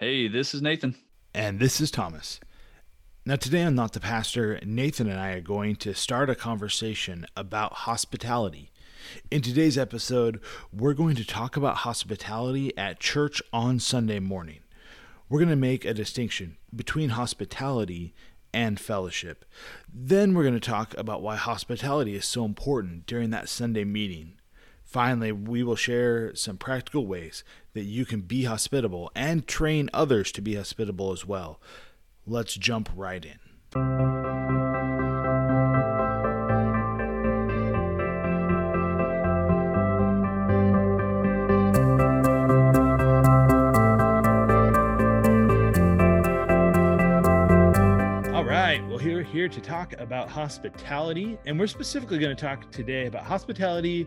Hey, 0.00 0.28
this 0.28 0.54
is 0.54 0.62
Nathan. 0.62 0.94
And 1.34 1.58
this 1.58 1.80
is 1.80 1.90
Thomas. 1.90 2.38
Now, 3.26 3.34
today 3.34 3.64
on 3.64 3.74
Not 3.74 3.94
the 3.94 3.98
Pastor, 3.98 4.60
Nathan 4.64 5.10
and 5.10 5.18
I 5.18 5.32
are 5.32 5.40
going 5.40 5.74
to 5.74 5.92
start 5.92 6.30
a 6.30 6.36
conversation 6.36 7.26
about 7.36 7.72
hospitality. 7.72 8.70
In 9.28 9.42
today's 9.42 9.76
episode, 9.76 10.40
we're 10.72 10.94
going 10.94 11.16
to 11.16 11.24
talk 11.24 11.56
about 11.56 11.78
hospitality 11.78 12.78
at 12.78 13.00
church 13.00 13.42
on 13.52 13.80
Sunday 13.80 14.20
morning. 14.20 14.60
We're 15.28 15.40
going 15.40 15.48
to 15.48 15.56
make 15.56 15.84
a 15.84 15.92
distinction 15.92 16.58
between 16.72 17.08
hospitality 17.08 18.14
and 18.54 18.78
fellowship. 18.78 19.44
Then 19.92 20.32
we're 20.32 20.44
going 20.44 20.54
to 20.54 20.60
talk 20.60 20.96
about 20.96 21.22
why 21.22 21.34
hospitality 21.34 22.14
is 22.14 22.24
so 22.24 22.44
important 22.44 23.04
during 23.06 23.30
that 23.30 23.48
Sunday 23.48 23.82
meeting. 23.82 24.37
Finally, 24.88 25.30
we 25.30 25.62
will 25.62 25.76
share 25.76 26.34
some 26.34 26.56
practical 26.56 27.06
ways 27.06 27.44
that 27.74 27.84
you 27.84 28.06
can 28.06 28.22
be 28.22 28.44
hospitable 28.44 29.12
and 29.14 29.46
train 29.46 29.90
others 29.92 30.32
to 30.32 30.40
be 30.40 30.54
hospitable 30.54 31.12
as 31.12 31.26
well. 31.26 31.60
Let's 32.26 32.54
jump 32.54 32.88
right 32.96 33.22
in. 33.22 34.67
Here 49.48 49.62
to 49.62 49.66
talk 49.66 49.94
about 49.98 50.28
hospitality, 50.28 51.38
and 51.46 51.58
we're 51.58 51.66
specifically 51.66 52.18
going 52.18 52.34
to 52.34 52.40
talk 52.40 52.70
today 52.70 53.06
about 53.06 53.24
hospitality 53.24 54.06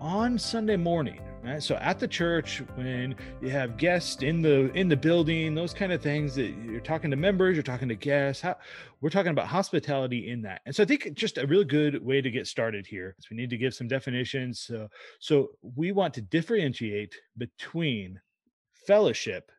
on 0.00 0.38
Sunday 0.38 0.76
morning. 0.76 1.20
Right? 1.42 1.62
So 1.62 1.76
at 1.76 1.98
the 1.98 2.06
church, 2.06 2.62
when 2.74 3.14
you 3.40 3.48
have 3.50 3.76
guests 3.76 4.22
in 4.22 4.42
the 4.42 4.70
in 4.72 4.88
the 4.88 4.96
building, 4.96 5.54
those 5.54 5.72
kind 5.72 5.92
of 5.92 6.02
things 6.02 6.34
that 6.34 6.54
you're 6.64 6.80
talking 6.80 7.10
to 7.10 7.16
members, 7.16 7.56
you're 7.56 7.62
talking 7.62 7.88
to 7.88 7.94
guests. 7.94 8.42
How, 8.42 8.56
we're 9.00 9.10
talking 9.10 9.30
about 9.32 9.46
hospitality 9.46 10.30
in 10.30 10.42
that, 10.42 10.60
and 10.66 10.74
so 10.74 10.82
I 10.82 10.86
think 10.86 11.14
just 11.14 11.38
a 11.38 11.46
really 11.46 11.64
good 11.64 12.04
way 12.04 12.20
to 12.20 12.30
get 12.30 12.46
started 12.46 12.86
here 12.86 13.14
is 13.18 13.30
we 13.30 13.36
need 13.36 13.50
to 13.50 13.56
give 13.56 13.74
some 13.74 13.88
definitions. 13.88 14.60
So, 14.60 14.88
so 15.20 15.52
we 15.62 15.92
want 15.92 16.12
to 16.14 16.20
differentiate 16.22 17.14
between 17.38 18.20
fellowship 18.86 19.50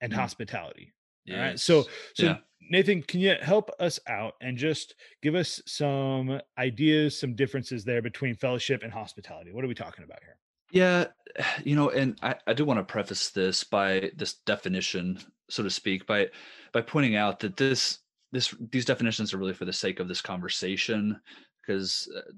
and 0.00 0.12
Mm. 0.12 0.16
hospitality. 0.16 0.92
All 1.30 1.36
right. 1.36 1.58
So, 1.58 1.86
so 2.14 2.24
Yeah. 2.24 2.36
Nathan, 2.70 3.02
can 3.02 3.20
you 3.20 3.34
help 3.40 3.70
us 3.80 3.98
out 4.08 4.34
and 4.40 4.56
just 4.56 4.94
give 5.22 5.34
us 5.34 5.60
some 5.66 6.40
ideas, 6.58 7.18
some 7.18 7.34
differences 7.34 7.84
there 7.84 8.00
between 8.00 8.34
fellowship 8.34 8.82
and 8.82 8.92
hospitality? 8.92 9.52
What 9.52 9.64
are 9.64 9.68
we 9.68 9.74
talking 9.74 10.04
about 10.04 10.20
here? 10.22 10.36
Yeah, 10.72 11.06
you 11.64 11.76
know, 11.76 11.90
and 11.90 12.18
I, 12.22 12.34
I 12.46 12.54
do 12.54 12.64
want 12.64 12.80
to 12.80 12.84
preface 12.84 13.30
this 13.30 13.62
by 13.62 14.10
this 14.16 14.34
definition, 14.46 15.18
so 15.50 15.62
to 15.62 15.70
speak, 15.70 16.06
by 16.06 16.28
by 16.72 16.80
pointing 16.80 17.16
out 17.16 17.40
that 17.40 17.56
this 17.56 17.98
this 18.32 18.54
these 18.70 18.86
definitions 18.86 19.32
are 19.32 19.38
really 19.38 19.52
for 19.52 19.66
the 19.66 19.72
sake 19.72 20.00
of 20.00 20.08
this 20.08 20.22
conversation, 20.22 21.20
because 21.60 22.10
uh, 22.16 22.32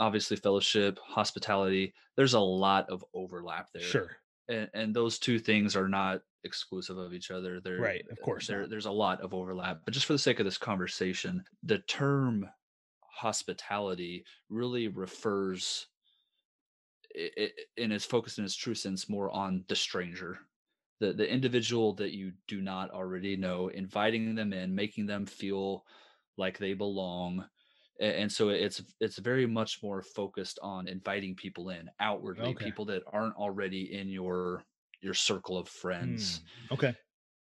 obviously 0.00 0.36
fellowship, 0.36 0.98
hospitality, 1.04 1.94
there's 2.16 2.34
a 2.34 2.40
lot 2.40 2.90
of 2.90 3.04
overlap 3.14 3.68
there. 3.72 3.82
Sure. 3.82 4.16
and, 4.48 4.68
and 4.74 4.94
those 4.94 5.18
two 5.18 5.38
things 5.38 5.76
are 5.76 5.88
not 5.88 6.22
exclusive 6.46 6.98
of 6.98 7.14
each 7.14 7.30
other. 7.32 7.60
They're 7.60 7.92
Right, 7.92 8.04
of 8.10 8.20
course 8.22 8.46
there's 8.46 8.86
a 8.86 8.90
lot 8.90 9.20
of 9.20 9.34
overlap, 9.34 9.82
but 9.84 9.92
just 9.94 10.06
for 10.06 10.14
the 10.14 10.18
sake 10.18 10.40
of 10.40 10.46
this 10.46 10.58
conversation, 10.58 11.44
the 11.62 11.78
term 11.80 12.48
hospitality 13.02 14.24
really 14.48 14.88
refers 14.88 15.88
and 17.76 17.92
is 17.92 18.04
focused 18.04 18.38
in 18.38 18.44
its 18.44 18.54
true 18.54 18.74
sense 18.74 19.08
more 19.08 19.30
on 19.30 19.64
the 19.68 19.76
stranger 19.76 20.40
the 21.00 21.12
the 21.12 21.28
individual 21.30 21.92
that 21.94 22.14
you 22.14 22.32
do 22.46 22.60
not 22.60 22.90
already 22.90 23.36
know 23.36 23.68
inviting 23.68 24.34
them 24.34 24.52
in 24.52 24.74
making 24.74 25.06
them 25.06 25.26
feel 25.26 25.86
like 26.36 26.58
they 26.58 26.74
belong 26.74 27.48
and 28.00 28.30
so 28.30 28.50
it's 28.50 28.82
it's 29.00 29.18
very 29.18 29.46
much 29.46 29.82
more 29.82 30.02
focused 30.02 30.58
on 30.62 30.86
inviting 30.88 31.34
people 31.34 31.70
in 31.70 31.88
outwardly 32.00 32.54
Okay. 32.54 32.54
people 32.54 32.84
that 32.84 33.02
aren't 33.06 33.36
already 33.36 33.92
in 33.94 34.08
your 34.08 34.64
your 35.02 35.14
circle 35.14 35.58
of 35.58 35.68
friends 35.68 36.40
Hmm, 36.40 36.46
Okay. 36.70 36.96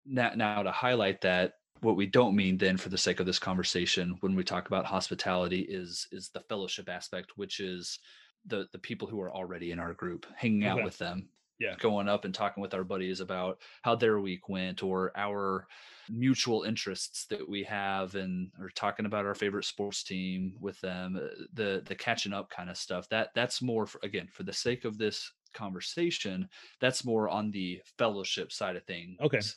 now, 0.05 0.33
now 0.35 0.63
to 0.63 0.73
highlight 0.73 1.21
that 1.23 1.55
what 1.81 1.97
we 1.97 2.07
don't 2.07 2.37
mean 2.37 2.59
then 2.59 2.77
for 2.77 2.89
the 2.91 2.99
sake 2.99 3.21
of 3.21 3.27
this 3.27 3.39
conversation 3.39 4.17
when 4.21 4.35
we 4.35 4.45
talk 4.45 4.67
about 4.67 4.85
hospitality 4.87 5.61
is 5.61 6.07
is 6.13 6.31
the 6.31 6.41
fellowship 6.41 6.89
aspect 6.89 7.33
which 7.37 7.61
is 7.61 7.99
the 8.45 8.67
the 8.73 8.79
people 8.79 9.09
who 9.09 9.21
are 9.21 9.33
already 9.35 9.71
in 9.71 9.79
our 9.79 9.95
group 9.95 10.27
hanging 10.37 10.67
out 10.67 10.83
Okay. 10.83 10.83
with 10.83 10.99
them 10.99 11.31
Yeah. 11.59 11.77
going 11.79 12.09
up 12.09 12.27
and 12.27 12.35
talking 12.35 12.61
with 12.61 12.75
our 12.75 12.85
buddies 12.85 13.21
about 13.21 13.63
how 13.83 13.95
their 13.95 14.21
week 14.21 14.49
went 14.51 14.83
or 14.83 15.13
our 15.17 15.67
mutual 16.09 16.65
interests 16.65 17.25
that 17.27 17.49
we 17.49 17.63
have 17.63 18.15
and 18.15 18.53
or 18.59 18.69
talking 18.71 19.07
about 19.07 19.25
our 19.25 19.35
favorite 19.35 19.65
sports 19.65 20.03
team 20.03 20.57
with 20.61 20.79
them 20.81 21.17
uh, 21.17 21.29
the 21.53 21.83
the 21.87 21.95
catching 21.95 22.33
up 22.33 22.51
kind 22.51 22.69
of 22.69 22.77
stuff 22.77 23.09
that 23.09 23.31
that's 23.35 23.63
more 23.63 23.87
for, 23.87 24.01
again 24.03 24.29
for 24.29 24.43
the 24.43 24.53
sake 24.53 24.85
of 24.85 24.99
this 24.99 25.33
conversation 25.55 26.49
that's 26.81 27.05
more 27.05 27.29
on 27.29 27.51
the 27.51 27.81
fellowship 27.99 28.53
side 28.53 28.77
of 28.77 28.85
things 28.85 29.19
Okay. 29.21 29.51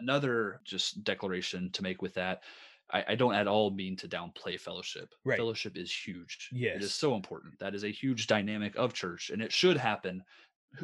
Another 0.00 0.60
just 0.64 1.04
declaration 1.04 1.70
to 1.72 1.82
make 1.82 2.02
with 2.02 2.14
that 2.14 2.42
I, 2.90 3.04
I 3.08 3.14
don't 3.14 3.34
at 3.34 3.48
all 3.48 3.70
mean 3.70 3.96
to 3.96 4.08
downplay 4.08 4.58
fellowship 4.60 5.14
Right. 5.24 5.44
fellowship 5.44 5.76
is 5.76 5.92
huge 5.94 6.54
it 6.72 6.82
Yes. 6.82 6.82
is 6.82 6.94
so 6.94 7.14
important 7.14 7.58
that 7.58 7.74
is 7.74 7.84
a 7.84 7.90
huge 7.90 8.26
dynamic 8.26 8.76
of 8.76 8.94
church 8.94 9.30
and 9.30 9.42
it 9.42 9.52
should 9.52 9.76
happen 9.76 10.22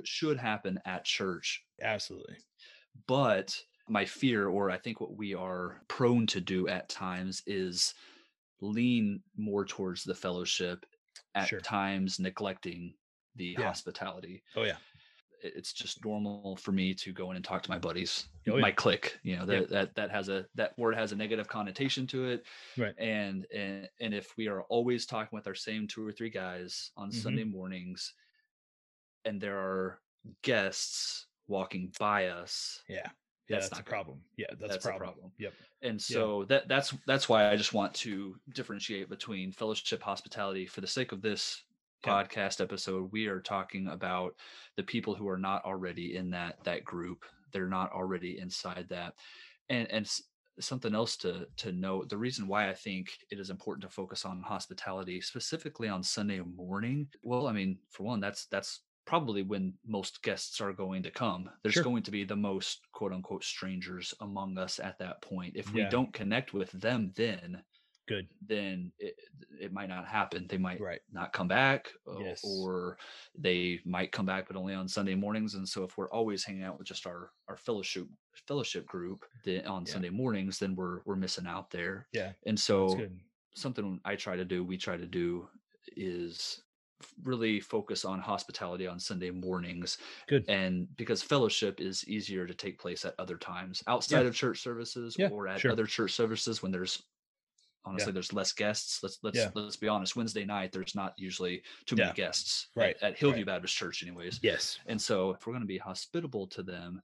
should 0.04 0.38
happen 0.38 0.80
at 0.86 1.04
church 1.04 1.64
Absolutely. 1.82 2.38
but 3.06 3.58
my 3.88 4.04
fear 4.04 4.48
or 4.48 4.70
i 4.70 4.78
think 4.78 5.00
what 5.00 5.16
we 5.16 5.34
are 5.34 5.82
prone 5.88 6.26
to 6.26 6.40
do 6.40 6.68
at 6.68 6.88
times 6.88 7.42
is 7.46 7.94
lean 8.60 9.22
more 9.36 9.64
towards 9.66 10.04
the 10.04 10.14
fellowship 10.14 10.86
at 11.34 11.52
Sure. 11.52 11.62
times 11.62 12.20
neglecting 12.20 12.94
the 13.36 13.56
Yeah. 13.58 13.66
hospitality 13.66 14.42
Oh 14.56 14.62
yeah. 14.64 14.76
it's 15.44 15.72
just 15.72 16.04
normal 16.04 16.54
for 16.56 16.70
me 16.70 16.94
to 16.94 17.12
go 17.12 17.30
in 17.30 17.36
and 17.36 17.44
talk 17.44 17.62
to 17.64 17.70
my 17.70 17.78
buddies 17.78 18.28
Oh, 18.48 18.56
yeah. 18.56 18.60
my 18.60 18.70
clique 18.72 19.18
you 19.22 19.36
know 19.36 19.42
Yeah. 19.44 19.60
that, 19.60 19.68
that 19.70 19.94
that 19.96 20.10
has 20.10 20.28
a 20.28 20.46
that 20.54 20.76
word 20.78 20.94
has 20.94 21.12
a 21.12 21.16
negative 21.16 21.48
connotation 21.48 22.06
to 22.08 22.26
it 22.28 22.44
Right. 22.78 22.94
and 22.98 23.46
and 23.52 23.88
and 24.00 24.14
if 24.14 24.36
we 24.36 24.46
are 24.48 24.62
always 24.64 25.06
talking 25.06 25.36
with 25.36 25.46
our 25.46 25.54
same 25.54 25.88
two 25.88 26.06
or 26.06 26.12
three 26.12 26.30
guys 26.30 26.92
on 26.96 27.10
Mhm. 27.10 27.14
sunday 27.14 27.44
mornings 27.44 28.14
and 29.24 29.40
there 29.40 29.58
are 29.58 30.00
guests 30.42 31.26
walking 31.48 31.92
by 31.98 32.26
us 32.28 32.82
Yeah. 32.88 32.96
Yeah. 32.96 33.10
That's 33.48 33.68
That's, 33.68 33.80
a 33.80 33.82
good. 33.82 33.90
problem. 33.90 34.20
Yeah. 34.36 34.46
That's, 34.50 34.72
That's 34.74 34.86
a 34.86 34.88
a 34.88 34.92
problem. 34.96 35.08
problem. 35.14 35.32
Yep. 35.38 35.54
and 35.82 36.00
so 36.00 36.44
that 36.44 36.68
that's 36.68 36.94
that's 37.06 37.28
why 37.28 37.50
i 37.50 37.56
just 37.56 37.72
want 37.74 37.92
to 37.94 38.36
differentiate 38.54 39.08
between 39.08 39.50
fellowship 39.52 40.00
hospitality 40.00 40.64
for 40.66 40.80
the 40.80 40.86
sake 40.86 41.10
of 41.12 41.20
this 41.22 41.64
Yeah. 42.04 42.12
podcast 42.24 42.60
episode 42.60 43.10
we 43.12 43.26
are 43.26 43.40
talking 43.40 43.88
about 43.88 44.34
the 44.76 44.82
people 44.82 45.14
who 45.14 45.28
are 45.28 45.38
not 45.38 45.64
already 45.64 46.16
in 46.16 46.30
that 46.30 46.62
that 46.64 46.84
group 46.84 47.24
they're 47.52 47.68
not 47.68 47.92
already 47.92 48.38
inside 48.38 48.86
that 48.88 49.14
and 49.68 49.90
and 49.90 50.06
s- 50.06 50.22
something 50.60 50.94
else 50.94 51.16
to 51.18 51.46
to 51.56 51.72
note 51.72 52.08
the 52.08 52.16
reason 52.18 52.46
why 52.48 52.68
i 52.68 52.74
think 52.74 53.10
it 53.30 53.38
is 53.38 53.50
important 53.50 53.82
to 53.82 53.88
focus 53.88 54.24
on 54.24 54.42
hospitality 54.42 55.20
specifically 55.20 55.88
on 55.88 56.02
sunday 56.02 56.40
morning 56.40 57.06
well 57.22 57.46
i 57.46 57.52
mean 57.52 57.78
for 57.90 58.02
one 58.04 58.20
that's 58.20 58.46
that's 58.46 58.80
probably 59.04 59.42
when 59.42 59.74
most 59.86 60.22
guests 60.22 60.60
are 60.60 60.72
going 60.72 61.02
to 61.02 61.10
come 61.10 61.50
there's 61.62 61.74
Sure. 61.74 61.82
going 61.82 62.02
to 62.04 62.10
be 62.12 62.22
the 62.24 62.36
most 62.36 62.80
quote 62.92 63.12
unquote 63.12 63.42
strangers 63.44 64.14
among 64.20 64.56
us 64.58 64.78
at 64.78 64.98
that 64.98 65.20
point 65.22 65.54
if 65.56 65.72
we 65.72 65.80
Yeah. 65.80 65.88
don't 65.88 66.12
connect 66.12 66.52
with 66.54 66.70
them 66.72 67.12
then 67.16 67.62
Good. 68.08 68.28
then 68.40 68.92
it, 68.98 69.14
it 69.60 69.72
might 69.72 69.88
not 69.88 70.06
happen 70.08 70.46
they 70.48 70.58
might 70.58 70.80
Right. 70.80 71.00
not 71.10 71.32
come 71.32 71.48
back 71.48 71.92
uh, 72.06 72.18
Yes. 72.18 72.42
or 72.42 72.98
they 73.38 73.80
might 73.84 74.12
come 74.12 74.26
back 74.26 74.46
but 74.48 74.56
only 74.56 74.74
on 74.74 74.88
sunday 74.88 75.14
mornings 75.14 75.54
and 75.54 75.68
so 75.68 75.84
if 75.84 75.96
we're 75.96 76.10
always 76.10 76.44
hanging 76.44 76.64
out 76.64 76.78
with 76.78 76.86
just 76.86 77.06
our 77.06 77.32
our 77.48 77.56
fellowship 77.56 78.06
fellowship 78.48 78.86
group 78.86 79.24
then 79.44 79.66
on 79.66 79.86
Yeah. 79.86 79.92
sunday 79.92 80.10
mornings 80.10 80.58
then 80.58 80.74
we're 80.74 81.00
we're 81.04 81.16
missing 81.16 81.46
out 81.46 81.70
there 81.70 82.08
Yeah. 82.12 82.32
and 82.46 82.58
so 82.58 83.06
something 83.54 84.00
i 84.04 84.16
try 84.16 84.36
to 84.36 84.44
do 84.44 84.64
we 84.64 84.76
try 84.76 84.96
to 84.96 85.06
do 85.06 85.48
is 85.96 86.62
really 87.22 87.60
focus 87.60 88.04
on 88.04 88.20
hospitality 88.20 88.86
on 88.86 88.98
sunday 88.98 89.30
mornings 89.30 89.98
Good. 90.28 90.44
and 90.48 90.88
because 90.96 91.22
fellowship 91.22 91.80
is 91.80 92.06
easier 92.08 92.46
to 92.46 92.54
take 92.54 92.78
place 92.80 93.04
at 93.04 93.14
other 93.18 93.36
times 93.36 93.82
outside 93.88 94.24
of 94.26 94.34
church 94.34 94.60
services 94.62 95.16
Yeah, 95.18 95.28
or 95.28 95.48
at 95.48 95.60
sure. 95.60 95.70
other 95.72 95.86
church 95.86 96.12
services 96.12 96.62
when 96.62 96.72
there's 96.72 97.02
honestly 97.84 98.12
there's 98.12 98.32
less 98.32 98.52
guests 98.52 99.02
let's 99.02 99.18
let's 99.22 99.36
Yeah. 99.38 99.50
let's 99.54 99.76
be 99.76 99.88
honest 99.88 100.16
wednesday 100.16 100.44
night 100.44 100.72
there's 100.72 100.94
not 100.94 101.14
usually 101.16 101.62
too 101.86 101.96
Yeah. 101.96 102.06
many 102.06 102.16
guests 102.16 102.68
at- 102.76 102.80
Right, 102.80 102.96
at, 103.02 103.18
hillview 103.18 103.40
right. 103.40 103.46
baptist 103.54 103.74
church 103.76 104.02
anyways 104.02 104.40
Yes. 104.42 104.78
and 104.86 105.00
so 105.00 105.30
if 105.32 105.46
we're 105.46 105.52
going 105.52 105.62
to 105.62 105.66
be 105.66 105.78
hospitable 105.78 106.46
to 106.48 106.62
them 106.62 107.02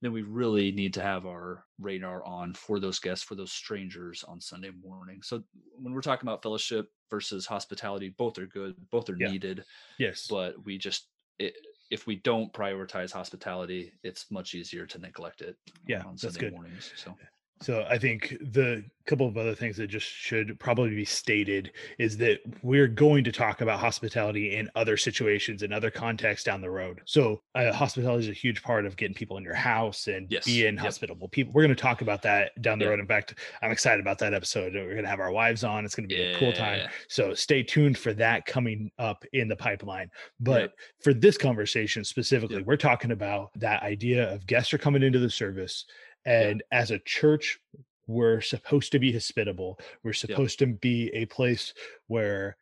then 0.00 0.12
we 0.12 0.22
really 0.22 0.70
need 0.70 0.94
to 0.94 1.02
have 1.02 1.26
our 1.26 1.64
radar 1.80 2.24
on 2.24 2.54
for 2.54 2.78
those 2.78 2.98
guests 3.00 3.24
for 3.24 3.34
those 3.34 3.52
strangers 3.52 4.24
on 4.24 4.40
sunday 4.40 4.70
morning 4.70 5.22
so 5.22 5.42
when 5.76 5.92
we're 5.92 6.00
talking 6.00 6.26
about 6.28 6.42
fellowship 6.42 6.90
versus 7.10 7.46
hospitality 7.46 8.08
both 8.16 8.38
are 8.38 8.46
good 8.46 8.74
both 8.90 9.08
are 9.08 9.16
Yeah. 9.18 9.30
needed 9.30 9.64
Yes. 9.98 10.26
but 10.28 10.62
we 10.64 10.78
just 10.78 11.08
it, 11.38 11.54
if 11.90 12.06
we 12.06 12.16
don't 12.16 12.52
prioritize 12.52 13.12
hospitality, 13.12 13.92
it's 14.02 14.30
much 14.30 14.54
easier 14.54 14.84
to 14.86 14.98
neglect 14.98 15.40
it. 15.40 15.56
Yeah, 15.86 16.00
on 16.02 16.10
that's 16.16 16.22
Sunday 16.22 16.40
good. 16.40 16.52
mornings. 16.52 16.92
So 16.96 17.16
So 17.60 17.84
I 17.88 17.98
think 17.98 18.36
the 18.40 18.84
couple 19.04 19.26
of 19.26 19.38
other 19.38 19.54
things 19.54 19.78
that 19.78 19.86
just 19.86 20.06
should 20.06 20.60
probably 20.60 20.90
be 20.94 21.04
stated 21.04 21.72
is 21.98 22.18
that 22.18 22.38
we're 22.62 22.86
going 22.86 23.24
to 23.24 23.32
talk 23.32 23.62
about 23.62 23.80
hospitality 23.80 24.54
in 24.54 24.68
other 24.76 24.98
situations 24.98 25.62
and 25.62 25.72
other 25.72 25.90
contexts 25.90 26.44
down 26.44 26.60
the 26.60 26.68
road. 26.70 27.00
So 27.06 27.40
uh, 27.54 27.72
hospitality 27.72 28.24
is 28.24 28.28
a 28.30 28.34
huge 28.34 28.62
part 28.62 28.84
of 28.84 28.96
getting 28.98 29.14
people 29.14 29.38
in 29.38 29.44
your 29.44 29.54
house 29.54 30.08
and 30.08 30.30
Yes, 30.30 30.44
being 30.44 30.74
yep. 30.74 30.84
hospitable 30.84 31.26
people. 31.28 31.54
We're 31.54 31.62
going 31.62 31.74
to 31.74 31.82
talk 31.82 32.02
about 32.02 32.20
that 32.22 32.52
down 32.60 32.78
the 32.78 32.84
Yeah. 32.84 32.90
road. 32.90 33.00
In 33.00 33.06
fact, 33.06 33.34
I'm 33.62 33.70
excited 33.72 34.00
about 34.00 34.18
that 34.18 34.34
episode. 34.34 34.74
We're 34.74 34.90
going 34.92 35.02
to 35.04 35.08
have 35.08 35.20
our 35.20 35.32
wives 35.32 35.64
on. 35.64 35.86
It's 35.86 35.94
going 35.94 36.06
to 36.08 36.14
be 36.14 36.20
a 36.20 36.38
cool 36.38 36.52
time. 36.52 36.86
So 37.08 37.32
stay 37.32 37.62
tuned 37.62 37.96
for 37.96 38.12
that 38.12 38.44
coming 38.44 38.90
up 38.98 39.24
in 39.32 39.48
the 39.48 39.56
pipeline. 39.56 40.10
But 40.38 40.60
Yep. 40.60 40.74
for 41.00 41.14
this 41.14 41.38
conversation 41.38 42.04
specifically, 42.04 42.56
Yep. 42.58 42.66
we're 42.66 42.76
talking 42.76 43.10
about 43.12 43.50
that 43.56 43.82
idea 43.82 44.30
of 44.30 44.46
guests 44.46 44.74
are 44.74 44.78
coming 44.78 45.02
into 45.02 45.18
the 45.18 45.30
service. 45.30 45.86
And 46.28 46.62
as 46.72 46.90
a 46.90 46.98
church, 47.00 47.58
we're 48.06 48.40
supposed 48.40 48.92
to 48.92 48.98
be 48.98 49.12
hospitable. 49.12 49.78
We're 50.02 50.12
supposed 50.12 50.58
to 50.60 50.66
be 50.66 51.10
a 51.14 51.26
place 51.26 51.72
where 52.06 52.56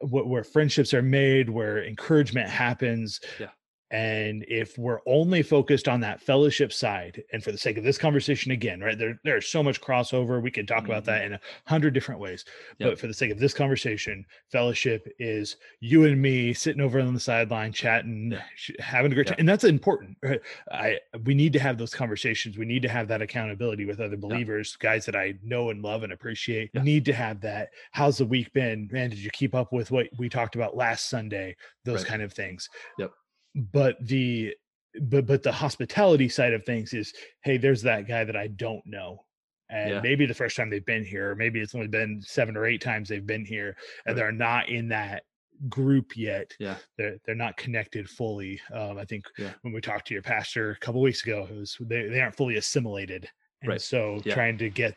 where 0.00 0.42
friendships 0.42 0.92
are 0.94 1.02
made, 1.02 1.48
where 1.48 1.84
encouragement 1.84 2.48
happens. 2.48 3.20
Yeah. 3.38 3.50
And 3.92 4.44
if 4.48 4.78
we're 4.78 5.00
only 5.06 5.42
focused 5.42 5.86
on 5.86 6.00
that 6.00 6.20
fellowship 6.22 6.72
side, 6.72 7.22
and 7.32 7.44
for 7.44 7.52
the 7.52 7.58
sake 7.58 7.76
of 7.76 7.84
this 7.84 7.98
conversation 7.98 8.50
again, 8.50 8.80
right, 8.80 8.98
there, 8.98 9.20
there's 9.22 9.46
so 9.46 9.62
much 9.62 9.82
crossover. 9.82 10.42
We 10.42 10.50
can 10.50 10.64
talk 10.66 10.86
about 10.86 11.02
Mhm. 11.02 11.06
that 11.06 11.24
in 11.26 11.32
a 11.34 11.40
hundred 11.66 11.92
different 11.92 12.20
ways. 12.20 12.46
Yep. 12.78 12.88
But 12.90 12.98
for 12.98 13.06
the 13.06 13.12
sake 13.14 13.30
of 13.30 13.38
this 13.38 13.52
conversation, 13.52 14.24
fellowship 14.50 15.06
is 15.18 15.56
you 15.80 16.06
and 16.06 16.20
me 16.20 16.54
sitting 16.54 16.80
over 16.80 16.98
on 17.00 17.12
the 17.12 17.20
sideline, 17.20 17.70
chatting, 17.72 18.32
Yeah. 18.32 18.42
having 18.84 19.12
a 19.12 19.14
great 19.14 19.26
Yeah. 19.26 19.32
time, 19.32 19.40
and 19.40 19.48
that's 19.48 19.64
important. 19.64 20.16
Right? 20.22 20.40
I 20.70 20.98
we 21.24 21.34
need 21.34 21.52
to 21.52 21.60
have 21.60 21.76
those 21.76 21.94
conversations. 21.94 22.56
We 22.56 22.64
need 22.64 22.82
to 22.82 22.88
have 22.88 23.08
that 23.08 23.20
accountability 23.20 23.84
with 23.84 24.00
other 24.00 24.16
believers, 24.16 24.74
guys 24.76 25.04
that 25.04 25.14
I 25.14 25.34
know 25.42 25.68
and 25.68 25.82
love 25.82 26.02
and 26.02 26.12
appreciate. 26.14 26.70
Yeah. 26.72 26.82
Need 26.82 27.04
to 27.04 27.12
have 27.12 27.42
that. 27.42 27.68
How's 27.90 28.16
the 28.18 28.24
week 28.24 28.52
been? 28.54 28.88
Man, 28.90 29.10
did 29.10 29.18
you 29.18 29.30
keep 29.30 29.54
up 29.54 29.70
with 29.70 29.90
what 29.90 30.08
we 30.16 30.30
talked 30.30 30.54
about 30.54 30.76
last 30.76 31.10
Sunday? 31.10 31.56
Those 31.84 32.00
Right. 32.04 32.06
kind 32.06 32.22
of 32.22 32.32
things. 32.32 32.70
Yep. 32.98 33.10
But 33.54 33.96
the 34.06 34.54
but 35.00 35.26
but 35.26 35.42
the 35.42 35.52
hospitality 35.52 36.28
side 36.28 36.52
of 36.52 36.64
things 36.64 36.92
is 36.94 37.12
hey, 37.44 37.56
there's 37.56 37.82
that 37.82 38.06
guy 38.06 38.24
that 38.24 38.36
I 38.36 38.48
don't 38.48 38.84
know. 38.86 39.24
And 39.70 39.90
Yeah. 39.90 40.00
maybe 40.00 40.26
the 40.26 40.34
first 40.34 40.54
time 40.56 40.68
they've 40.68 40.84
been 40.84 41.04
here, 41.04 41.30
or 41.30 41.34
maybe 41.34 41.60
it's 41.60 41.74
only 41.74 41.86
been 41.88 42.20
seven 42.20 42.56
or 42.56 42.66
eight 42.66 42.82
times 42.82 43.08
they've 43.08 43.26
been 43.26 43.44
here, 43.44 43.76
and 44.06 44.14
Right. 44.14 44.16
they're 44.16 44.32
not 44.32 44.68
in 44.68 44.88
that 44.88 45.24
group 45.68 46.16
yet 46.16 46.54
Yeah. 46.58 46.76
they're 46.98 47.18
they're 47.24 47.34
not 47.34 47.56
connected 47.56 48.08
fully. 48.10 48.60
Um, 48.72 48.98
I 48.98 49.04
think 49.04 49.26
Yeah. 49.38 49.52
when 49.62 49.72
we 49.72 49.80
talked 49.80 50.06
to 50.08 50.14
your 50.14 50.22
pastor 50.22 50.70
a 50.72 50.78
couple 50.78 51.00
weeks 51.00 51.22
ago, 51.22 51.46
it 51.50 51.54
was 51.54 51.76
they, 51.80 52.08
they 52.08 52.20
aren't 52.20 52.36
fully 52.36 52.56
assimilated, 52.56 53.28
and 53.62 53.68
Right. 53.70 53.80
so 53.80 54.20
Yeah. 54.24 54.34
trying 54.34 54.58
to 54.58 54.68
get 54.70 54.96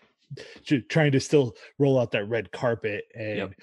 to, 0.66 0.82
trying 0.82 1.12
to 1.12 1.20
still 1.20 1.56
roll 1.78 2.00
out 2.00 2.12
that 2.12 2.26
red 2.26 2.52
carpet 2.52 3.06
and 3.16 3.38
Yep. 3.38 3.54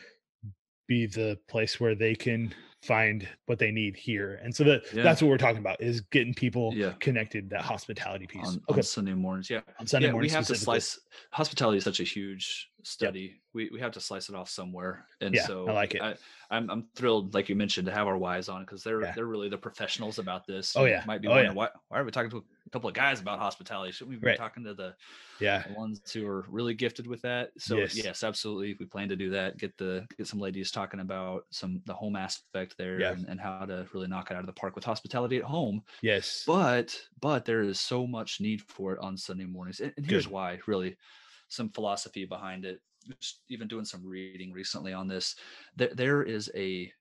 be 0.87 1.07
the 1.07 1.39
place 1.49 1.81
where 1.81 1.95
they 1.95 2.15
can 2.15 2.55
find 2.83 3.29
what 3.47 3.61
they 3.61 3.71
need 3.71 3.97
here. 3.97 4.41
And 4.43 4.55
so 4.55 4.65
that 4.65 4.83
Yeah. 4.93 5.05
that's 5.05 5.23
what 5.23 5.29
we're 5.29 5.39
talking 5.39 5.59
about 5.59 5.81
is 5.81 6.01
getting 6.01 6.35
people 6.35 6.75
Yeah. 6.75 6.93
connected. 6.99 7.49
That 7.51 7.63
hospitality 7.63 8.27
piece. 8.27 8.45
on, 8.47 8.57
okay, 8.69 8.79
on 8.81 8.83
Sunday 8.83 9.15
mornings. 9.15 9.49
Yeah. 9.49 9.61
on 9.79 9.87
Sunday 9.87 10.09
yeah, 10.09 10.13
morning 10.13 10.29
we 10.31 10.35
have 10.35 10.47
to 10.49 10.57
slice 10.57 10.99
hospitality 11.31 11.79
is 11.79 11.85
such 11.85 12.01
a 12.01 12.05
huge 12.05 12.71
study. 12.83 13.41
We 13.53 13.71
we 13.73 13.79
have 13.79 13.93
to 13.93 14.01
slice 14.01 14.29
it 14.29 14.35
off 14.35 14.51
somewhere. 14.51 15.07
And 15.21 15.33
Yeah, 15.35 15.43
I 15.43 15.47
so 15.47 15.65
like 15.65 15.95
it. 15.95 16.03
I, 16.03 16.17
I'm 16.51 16.69
I'm 16.71 16.89
thrilled, 16.97 17.35
like 17.35 17.49
you 17.49 17.55
mentioned, 17.55 17.87
to 17.87 17.93
have 17.93 18.09
our 18.09 18.19
wives 18.19 18.49
on 18.49 18.63
because 18.65 18.83
they're 18.83 19.13
they're 19.15 19.27
really 19.27 19.49
the 19.49 19.59
professionals 19.59 20.19
about 20.19 20.45
this. 20.47 20.75
Oh, 20.77 20.85
yeah. 20.85 21.05
might 21.07 21.23
be 21.23 21.29
Oh, 21.29 21.31
wondering 21.31 21.53
yeah. 21.53 21.57
why 21.57 21.69
why 21.89 22.01
are 22.01 22.05
we 22.05 22.11
talking 22.11 22.31
to 22.31 22.45
couple 22.73 22.89
of 22.89 22.95
guys 22.95 23.21
about 23.21 23.39
hospitality? 23.39 23.93
Shouldn't 23.93 24.17
we 24.17 24.21
be 24.21 24.29
Right. 24.29 24.37
talking 24.37 24.65
to 24.65 24.75
the, 24.75 24.97
Yeah, 25.39 25.65
the 25.65 25.71
ones 25.73 26.01
who 26.13 26.27
are 26.27 26.47
really 26.49 26.75
gifted 26.75 27.07
with 27.07 27.23
that? 27.23 27.53
So 27.59 27.77
Yes. 27.77 27.93
yes. 27.93 28.23
absolutely. 28.25 28.77
We 28.81 28.87
plan 28.87 29.09
to 29.11 29.17
do 29.17 29.31
that. 29.31 29.59
Get 29.59 29.77
the 29.79 30.07
get 30.19 30.27
some 30.27 30.41
ladies 30.41 30.71
talking 30.73 31.01
about 31.01 31.45
some 31.51 31.83
the 31.87 31.95
home 31.95 32.17
aspect 32.17 32.77
there 32.79 33.01
Yeah. 33.01 33.11
and, 33.11 33.27
and 33.29 33.41
how 33.41 33.67
to 33.67 33.89
really 33.95 34.09
knock 34.09 34.31
it 34.31 34.35
out 34.35 34.41
of 34.41 34.47
the 34.47 34.53
park 34.55 34.75
with 34.77 34.85
hospitality 34.85 35.39
at 35.39 35.45
home 35.45 35.83
yes, 36.03 36.49
but 36.49 36.99
but 37.21 37.45
there 37.45 37.63
is 37.63 37.81
so 37.81 38.07
much 38.07 38.41
need 38.41 38.61
for 38.63 38.93
it 38.95 38.99
on 39.01 39.17
sunday 39.17 39.45
mornings 39.45 39.81
and, 39.81 39.93
and 39.97 40.07
here's 40.07 40.27
Good. 40.27 40.29
why 40.29 40.59
really 40.67 40.97
some 41.49 41.71
philosophy 41.71 42.25
behind 42.25 42.65
it 42.65 42.81
just 43.21 43.43
even 43.49 43.69
doing 43.69 43.85
some 43.85 44.05
reading 44.07 44.53
recently 44.53 44.93
on 44.93 45.09
this 45.09 45.37
there, 45.77 45.95
there 45.95 46.23
is 46.23 46.51
a 46.55 46.93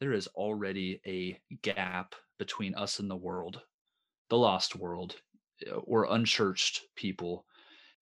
there 0.00 0.12
is 0.12 0.26
already 0.28 1.00
a 1.06 1.38
gap 1.62 2.14
between 2.38 2.74
us 2.74 2.98
and 3.00 3.10
the 3.10 3.16
world 3.16 3.62
the 4.34 4.38
lost 4.40 4.74
world 4.74 5.14
uh, 5.70 5.76
or 5.76 6.06
unchurched 6.12 6.80
people 6.96 7.44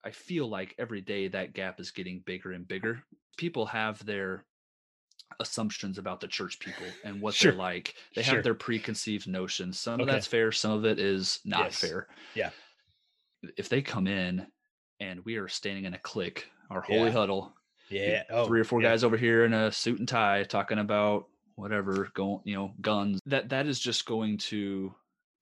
i 0.02 0.10
feel 0.10 0.48
like 0.48 0.74
every 0.78 1.02
day 1.02 1.28
that 1.28 1.52
gap 1.52 1.78
is 1.78 1.90
getting 1.90 2.22
bigger 2.24 2.52
and 2.52 2.66
bigger 2.66 3.02
people 3.36 3.66
have 3.66 4.02
their 4.06 4.46
assumptions 5.40 5.98
about 5.98 6.20
the 6.20 6.26
church 6.28 6.58
people 6.58 6.86
and 7.04 7.20
what 7.20 7.34
Sure. 7.34 7.52
they're 7.52 7.58
like 7.58 7.94
they 8.14 8.22
Sure. 8.22 8.36
have 8.36 8.44
their 8.44 8.54
preconceived 8.54 9.28
notions 9.28 9.78
some 9.78 10.00
of 10.00 10.06
that's 10.06 10.26
fair 10.26 10.52
some 10.52 10.72
of 10.72 10.86
it 10.86 10.98
is 10.98 11.38
not 11.44 11.64
Yes. 11.64 11.80
fair 11.80 12.06
Yeah. 12.34 12.50
if 13.58 13.68
they 13.68 13.82
come 13.82 14.06
in 14.06 14.46
and 15.00 15.22
we 15.26 15.36
are 15.36 15.48
standing 15.48 15.84
in 15.84 15.92
a 15.92 15.98
clique 15.98 16.48
our 16.70 16.80
holy 16.80 17.04
Yeah. 17.06 17.10
huddle 17.10 17.54
yeah. 17.90 18.22
Oh, 18.30 18.46
three 18.46 18.60
or 18.60 18.64
four 18.64 18.80
yeah. 18.80 18.88
guys 18.88 19.04
over 19.04 19.18
here 19.18 19.44
in 19.44 19.52
a 19.52 19.70
suit 19.70 19.98
and 19.98 20.08
tie 20.08 20.44
talking 20.44 20.78
about 20.78 21.26
whatever 21.56 22.08
going 22.14 22.40
you 22.44 22.54
know 22.54 22.72
guns 22.80 23.20
that 23.26 23.50
that 23.50 23.66
is 23.66 23.78
just 23.78 24.06
going 24.06 24.38
to 24.38 24.94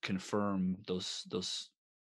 confirm 0.02 0.76
those 0.86 1.24
those 1.30 1.70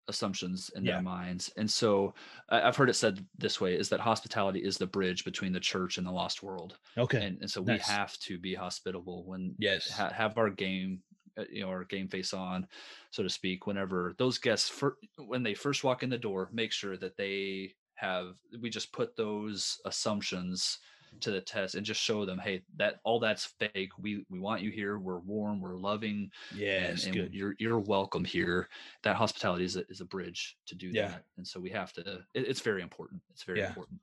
assumptions 0.08 0.70
in 0.74 0.84
Yeah. 0.84 0.94
their 0.94 1.02
minds 1.02 1.50
and 1.58 1.70
so 1.70 2.14
i've 2.48 2.76
heard 2.76 2.88
it 2.88 2.94
said 2.94 3.26
this 3.36 3.60
way 3.60 3.74
is 3.74 3.90
that 3.90 4.00
hospitality 4.00 4.60
is 4.60 4.78
the 4.78 4.86
bridge 4.86 5.22
between 5.22 5.52
the 5.52 5.60
church 5.60 5.98
and 5.98 6.06
the 6.06 6.10
lost 6.10 6.42
world 6.42 6.78
Okay. 6.96 7.22
and, 7.26 7.38
and 7.42 7.50
so 7.50 7.60
we 7.60 7.76
have 7.78 8.16
to 8.20 8.38
be 8.38 8.54
hospitable 8.54 9.24
when 9.26 9.54
yes. 9.58 9.90
ha- 9.90 10.10
have 10.10 10.38
our 10.38 10.48
game 10.48 11.02
uh, 11.38 11.44
you 11.52 11.60
know 11.60 11.68
our 11.68 11.84
game 11.84 12.08
face 12.08 12.32
on 12.32 12.66
so 13.10 13.22
to 13.22 13.28
speak 13.28 13.66
whenever 13.66 14.14
those 14.16 14.38
guests 14.38 14.68
fir- 14.70 14.96
when 15.18 15.42
they 15.42 15.52
first 15.52 15.84
walk 15.84 16.02
in 16.02 16.08
the 16.08 16.16
door 16.16 16.48
make 16.54 16.72
sure 16.72 16.96
that 16.96 17.16
they 17.18 17.74
have 17.94 18.36
we 18.62 18.70
just 18.70 18.92
put 18.92 19.14
those 19.14 19.78
assumptions 19.84 20.78
to 21.20 21.30
the 21.30 21.40
test 21.40 21.74
and 21.74 21.84
just 21.84 22.00
show 22.00 22.24
them 22.24 22.38
hey 22.38 22.62
that 22.76 23.00
all 23.04 23.18
that's 23.18 23.44
fake 23.58 23.90
we 23.98 24.24
we 24.30 24.38
want 24.38 24.62
you 24.62 24.70
here 24.70 24.98
we're 24.98 25.18
warm 25.18 25.60
we're 25.60 25.76
loving 25.76 26.30
yes. 26.54 27.04
and, 27.04 27.14
good. 27.14 27.34
you're 27.34 27.54
you're 27.58 27.78
welcome 27.78 28.24
here 28.24 28.68
that 29.02 29.16
hospitality 29.16 29.64
is 29.64 29.76
a, 29.76 29.86
is 29.88 30.00
a 30.00 30.04
bridge 30.04 30.56
to 30.66 30.74
do 30.74 30.88
Yeah. 30.88 31.08
that 31.08 31.24
and 31.36 31.46
so 31.46 31.58
we 31.60 31.70
have 31.70 31.92
to 31.94 32.00
it, 32.34 32.46
it's 32.48 32.60
very 32.60 32.82
important 32.82 33.20
it's 33.30 33.42
very 33.44 33.58
Yeah. 33.60 33.68
important 33.68 34.00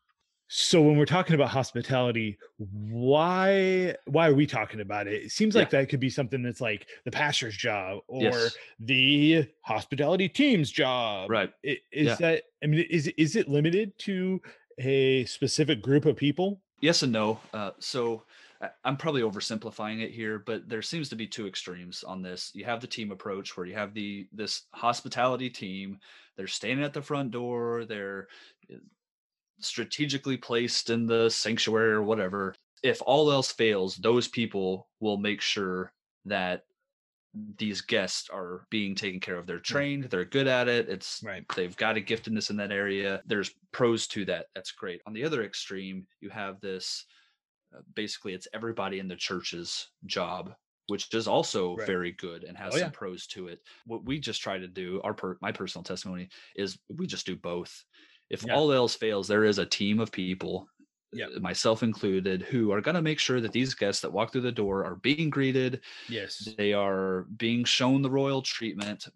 So 0.47 0.79
when 0.81 0.95
we're 0.95 1.07
talking 1.07 1.33
about 1.33 1.49
hospitality, 1.49 2.37
why 2.57 3.95
why 4.05 4.27
are 4.29 4.33
we 4.35 4.45
talking 4.45 4.79
about 4.79 5.07
it? 5.07 5.23
It 5.23 5.31
seems 5.31 5.55
like 5.55 5.71
that 5.71 5.89
could 5.89 5.99
be 5.99 6.09
something 6.09 6.43
that's 6.43 6.61
like 6.61 6.87
the 7.03 7.09
pastor's 7.11 7.57
job 7.57 8.01
or 8.07 8.21
Yes. 8.23 8.55
the 8.79 9.47
hospitality 9.61 10.29
team's 10.29 10.69
job. 10.69 11.29
right 11.31 11.51
Is 11.63 11.79
Yeah. 11.91 12.15
that 12.15 12.43
I 12.63 12.67
mean 12.67 12.85
is 12.89 13.07
is 13.17 13.35
it 13.35 13.47
limited 13.49 13.97
to 13.99 14.39
a 14.77 15.25
specific 15.25 15.81
group 15.81 16.05
of 16.05 16.15
people? 16.15 16.61
Yes 16.81 17.03
and 17.03 17.11
no 17.11 17.39
uh, 17.53 17.71
so 17.79 18.23
I- 18.61 18.69
i'm 18.83 18.97
probably 18.97 19.21
oversimplifying 19.21 20.01
it 20.01 20.11
here 20.11 20.39
but 20.39 20.67
there 20.67 20.81
seems 20.81 21.09
to 21.09 21.15
be 21.15 21.27
two 21.27 21.47
extremes 21.47 22.03
on 22.03 22.21
this. 22.21 22.51
You 22.53 22.65
have 22.65 22.81
the 22.81 22.87
team 22.87 23.11
approach 23.11 23.55
where 23.55 23.65
you 23.65 23.75
have 23.75 23.93
the 23.93 24.27
this 24.31 24.63
hospitality 24.73 25.49
team 25.49 25.99
they're 26.37 26.47
standing 26.47 26.85
at 26.85 26.93
the 26.93 27.01
front 27.01 27.31
door 27.31 27.85
they're 27.85 28.27
uh, 28.71 28.77
strategically 29.59 30.37
placed 30.37 30.89
in 30.89 31.05
the 31.05 31.29
sanctuary 31.29 31.93
or 31.93 32.03
whatever. 32.03 32.53
If 32.83 33.01
all 33.05 33.31
else 33.31 33.51
fails 33.51 33.95
those 33.95 34.27
people 34.27 34.87
will 34.99 35.17
make 35.17 35.41
sure 35.41 35.93
that 36.25 36.65
these 37.57 37.81
guests 37.81 38.29
are 38.29 38.65
being 38.69 38.95
taken 38.95 39.19
care 39.19 39.37
of 39.37 39.45
they're 39.47 39.59
trained 39.59 40.05
they're 40.05 40.25
good 40.25 40.47
at 40.47 40.67
it 40.67 40.89
it's 40.89 41.21
Right. 41.21 41.45
they've 41.55 41.75
got 41.77 41.97
a 41.97 42.01
giftedness 42.01 42.49
in 42.49 42.57
that 42.57 42.71
area 42.71 43.21
there's 43.25 43.53
pros 43.71 44.07
to 44.07 44.25
that 44.25 44.47
that's 44.55 44.71
great 44.71 45.01
on 45.05 45.13
the 45.13 45.23
other 45.23 45.43
extreme 45.43 46.07
you 46.21 46.29
have 46.29 46.59
this 46.61 47.05
uh, 47.75 47.81
basically 47.93 48.33
it's 48.33 48.47
everybody 48.53 48.99
in 48.99 49.07
the 49.07 49.15
church's 49.15 49.91
job 50.05 50.55
which 50.87 51.13
is 51.15 51.27
also 51.27 51.77
Right. 51.77 51.85
very 51.85 52.11
good 52.11 52.43
and 52.43 52.57
has 52.57 52.75
Oh, 52.75 52.77
some 52.77 52.91
yeah. 52.91 52.91
pros 52.91 53.27
to 53.27 53.47
it 53.47 53.61
what 53.85 54.05
we 54.05 54.19
just 54.19 54.41
try 54.41 54.57
to 54.57 54.67
do 54.67 55.01
our 55.03 55.13
per, 55.13 55.37
my 55.41 55.51
personal 55.51 55.83
testimony 55.83 56.29
is 56.55 56.79
we 56.89 57.07
just 57.07 57.25
do 57.25 57.35
both 57.35 57.85
if 58.29 58.45
Yeah. 58.45 58.51
all 58.51 58.71
else 58.71 58.95
fails 58.95 59.27
there 59.27 59.43
is 59.43 59.57
a 59.59 59.65
team 59.65 59.99
of 59.99 60.11
people 60.11 60.67
Yep. 61.15 61.31
uh, 61.35 61.39
myself 61.39 61.83
included 61.83 62.41
who 62.43 62.71
are 62.71 62.81
going 62.81 62.95
to 62.95 63.01
make 63.01 63.19
sure 63.19 63.41
that 63.41 63.51
these 63.53 63.73
guests 63.73 64.01
that 64.01 64.11
walk 64.13 64.31
through 64.31 64.41
the 64.41 64.51
door 64.51 64.85
are 64.85 64.95
being 64.97 65.29
greeted 65.29 65.81
Yes. 66.07 66.57
they 66.57 66.73
are 66.73 67.23
being 67.37 67.63
shown 67.63 68.01
the 68.01 68.09
royal 68.11 68.41
treatment 68.41 69.07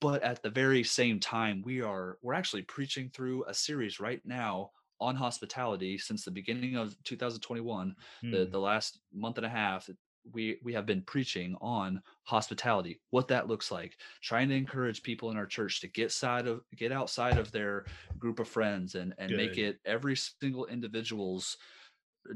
but 0.00 0.22
at 0.22 0.42
the 0.42 0.50
very 0.50 0.84
same 0.84 1.20
time 1.20 1.62
we 1.62 1.80
are 1.82 2.18
we're 2.22 2.34
actually 2.34 2.62
preaching 2.62 3.10
through 3.10 3.44
a 3.46 3.54
series 3.54 4.00
right 4.00 4.22
now 4.24 4.70
on 5.00 5.14
hospitality 5.16 5.98
since 5.98 6.24
the 6.24 6.30
beginning 6.30 6.76
of 6.76 6.96
2021 7.04 7.94
the 8.30 8.46
Hmm. 8.46 8.50
the 8.50 8.60
last 8.60 9.00
month 9.12 9.36
and 9.38 9.46
a 9.46 9.50
half 9.50 9.88
we 10.24 10.58
we 10.62 10.72
have 10.74 10.86
been 10.86 11.02
preaching 11.02 11.56
on 11.60 12.02
hospitality 12.24 13.00
what 13.10 13.28
that 13.28 13.48
looks 13.48 13.70
like 13.70 13.98
trying 14.20 14.48
to 14.48 14.54
encourage 14.54 15.02
people 15.02 15.30
in 15.30 15.36
our 15.36 15.46
church 15.46 15.80
to 15.80 15.88
get 15.88 16.12
side 16.12 16.46
of 16.46 16.62
get 16.76 16.92
outside 16.92 17.38
of 17.38 17.50
their 17.52 17.86
group 18.18 18.38
of 18.38 18.48
friends 18.48 18.94
and 18.94 19.14
and 19.18 19.34
make 19.34 19.58
it 19.58 19.80
every 19.84 20.16
single 20.16 20.66
individual's 20.66 21.56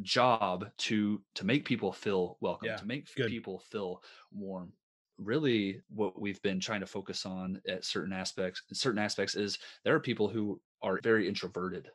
job 0.03 0.71
to 0.79 1.23
to 1.35 1.45
make 1.45 1.65
people 1.65 1.93
feel 1.93 2.39
welcome 2.41 2.69
Yeah, 2.69 2.77
to 2.77 2.87
make 2.87 3.09
good. 3.17 3.27
people 3.27 3.59
feel 3.59 4.03
warm. 4.31 4.73
Really 5.19 5.83
what 5.89 6.21
we've 6.21 6.41
been 6.43 6.61
trying 6.61 6.81
to 6.81 6.87
focus 6.87 7.27
on 7.27 7.61
at 7.69 7.85
certain 7.85 8.13
aspects 8.13 8.63
certain 8.73 8.99
aspects 8.99 9.35
is 9.35 9.59
there 9.85 9.95
are 9.95 10.01
people 10.01 10.29
who 10.29 10.63
are 10.83 11.01
very 11.03 11.29
introverted. 11.29 11.91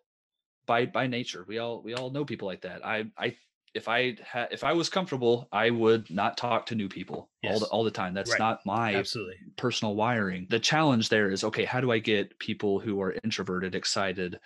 By 0.67 0.85
by 0.85 1.07
nature 1.07 1.45
we 1.47 1.59
all 1.59 1.81
we 1.81 1.93
all 1.93 2.11
know 2.11 2.25
people 2.25 2.47
like 2.47 2.61
that. 2.61 2.85
I 2.85 3.11
i 3.17 3.37
if 3.77 3.87
i 3.87 4.15
had 4.23 4.49
if 4.51 4.63
i 4.63 4.73
was 4.73 4.89
comfortable 4.89 5.47
i 5.53 5.69
would 5.69 6.09
not 6.11 6.37
talk 6.37 6.65
to 6.67 6.75
new 6.75 6.89
people 6.89 7.31
all 7.43 7.59
the 7.59 7.67
all 7.67 7.83
the 7.85 7.91
time 7.91 8.13
that's 8.13 8.37
Right. 8.37 8.39
not 8.39 8.65
my 8.65 9.07
Absolutely. 9.07 9.39
personal 9.57 9.95
wiring 9.95 10.47
the 10.49 10.59
challenge 10.59 11.09
there 11.09 11.31
is 11.31 11.43
okay 11.43 11.65
how 11.65 11.81
do 11.81 11.91
i 11.91 11.99
get 11.99 12.37
people 12.39 12.79
who 12.79 13.01
are 13.01 13.15
introverted 13.23 13.75
excited 13.75 14.39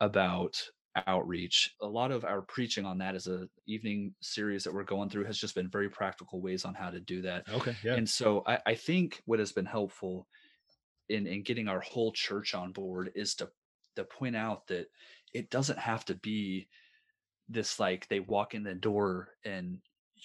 about 0.00 0.62
outreach 1.06 1.76
a 1.80 1.86
lot 1.86 2.10
of 2.10 2.24
our 2.24 2.42
preaching 2.42 2.84
on 2.84 2.98
that 2.98 3.14
is 3.14 3.26
as 3.28 3.42
a 3.42 3.48
evening 3.66 4.14
series 4.20 4.64
that 4.64 4.74
we're 4.74 4.84
going 4.84 5.08
through 5.08 5.24
has 5.24 5.38
just 5.38 5.54
been 5.54 5.70
very 5.70 5.88
practical 5.88 6.42
ways 6.42 6.64
on 6.64 6.74
how 6.74 6.90
to 6.90 7.00
do 7.00 7.22
that 7.22 7.46
Okay. 7.48 7.76
Yeah. 7.82 7.98
and 7.98 8.08
so 8.08 8.42
I, 8.46 8.60
I 8.66 8.74
think 8.74 9.22
what 9.26 9.38
has 9.38 9.52
been 9.52 9.66
helpful 9.66 10.28
in 11.08 11.26
in 11.26 11.42
getting 11.42 11.68
our 11.68 11.80
whole 11.80 12.12
church 12.12 12.54
on 12.54 12.72
board 12.72 13.12
is 13.14 13.34
to 13.36 13.50
to 13.96 14.04
point 14.04 14.36
out 14.36 14.66
that 14.68 14.88
it 15.32 15.50
doesn't 15.50 15.78
have 15.78 16.04
to 16.06 16.14
be 16.14 16.68
this 17.48 17.80
like 17.80 18.08
they 18.08 18.20
walk 18.20 18.54
in 18.54 18.62
the 18.62 18.74
door 18.74 19.36
and 19.44 19.80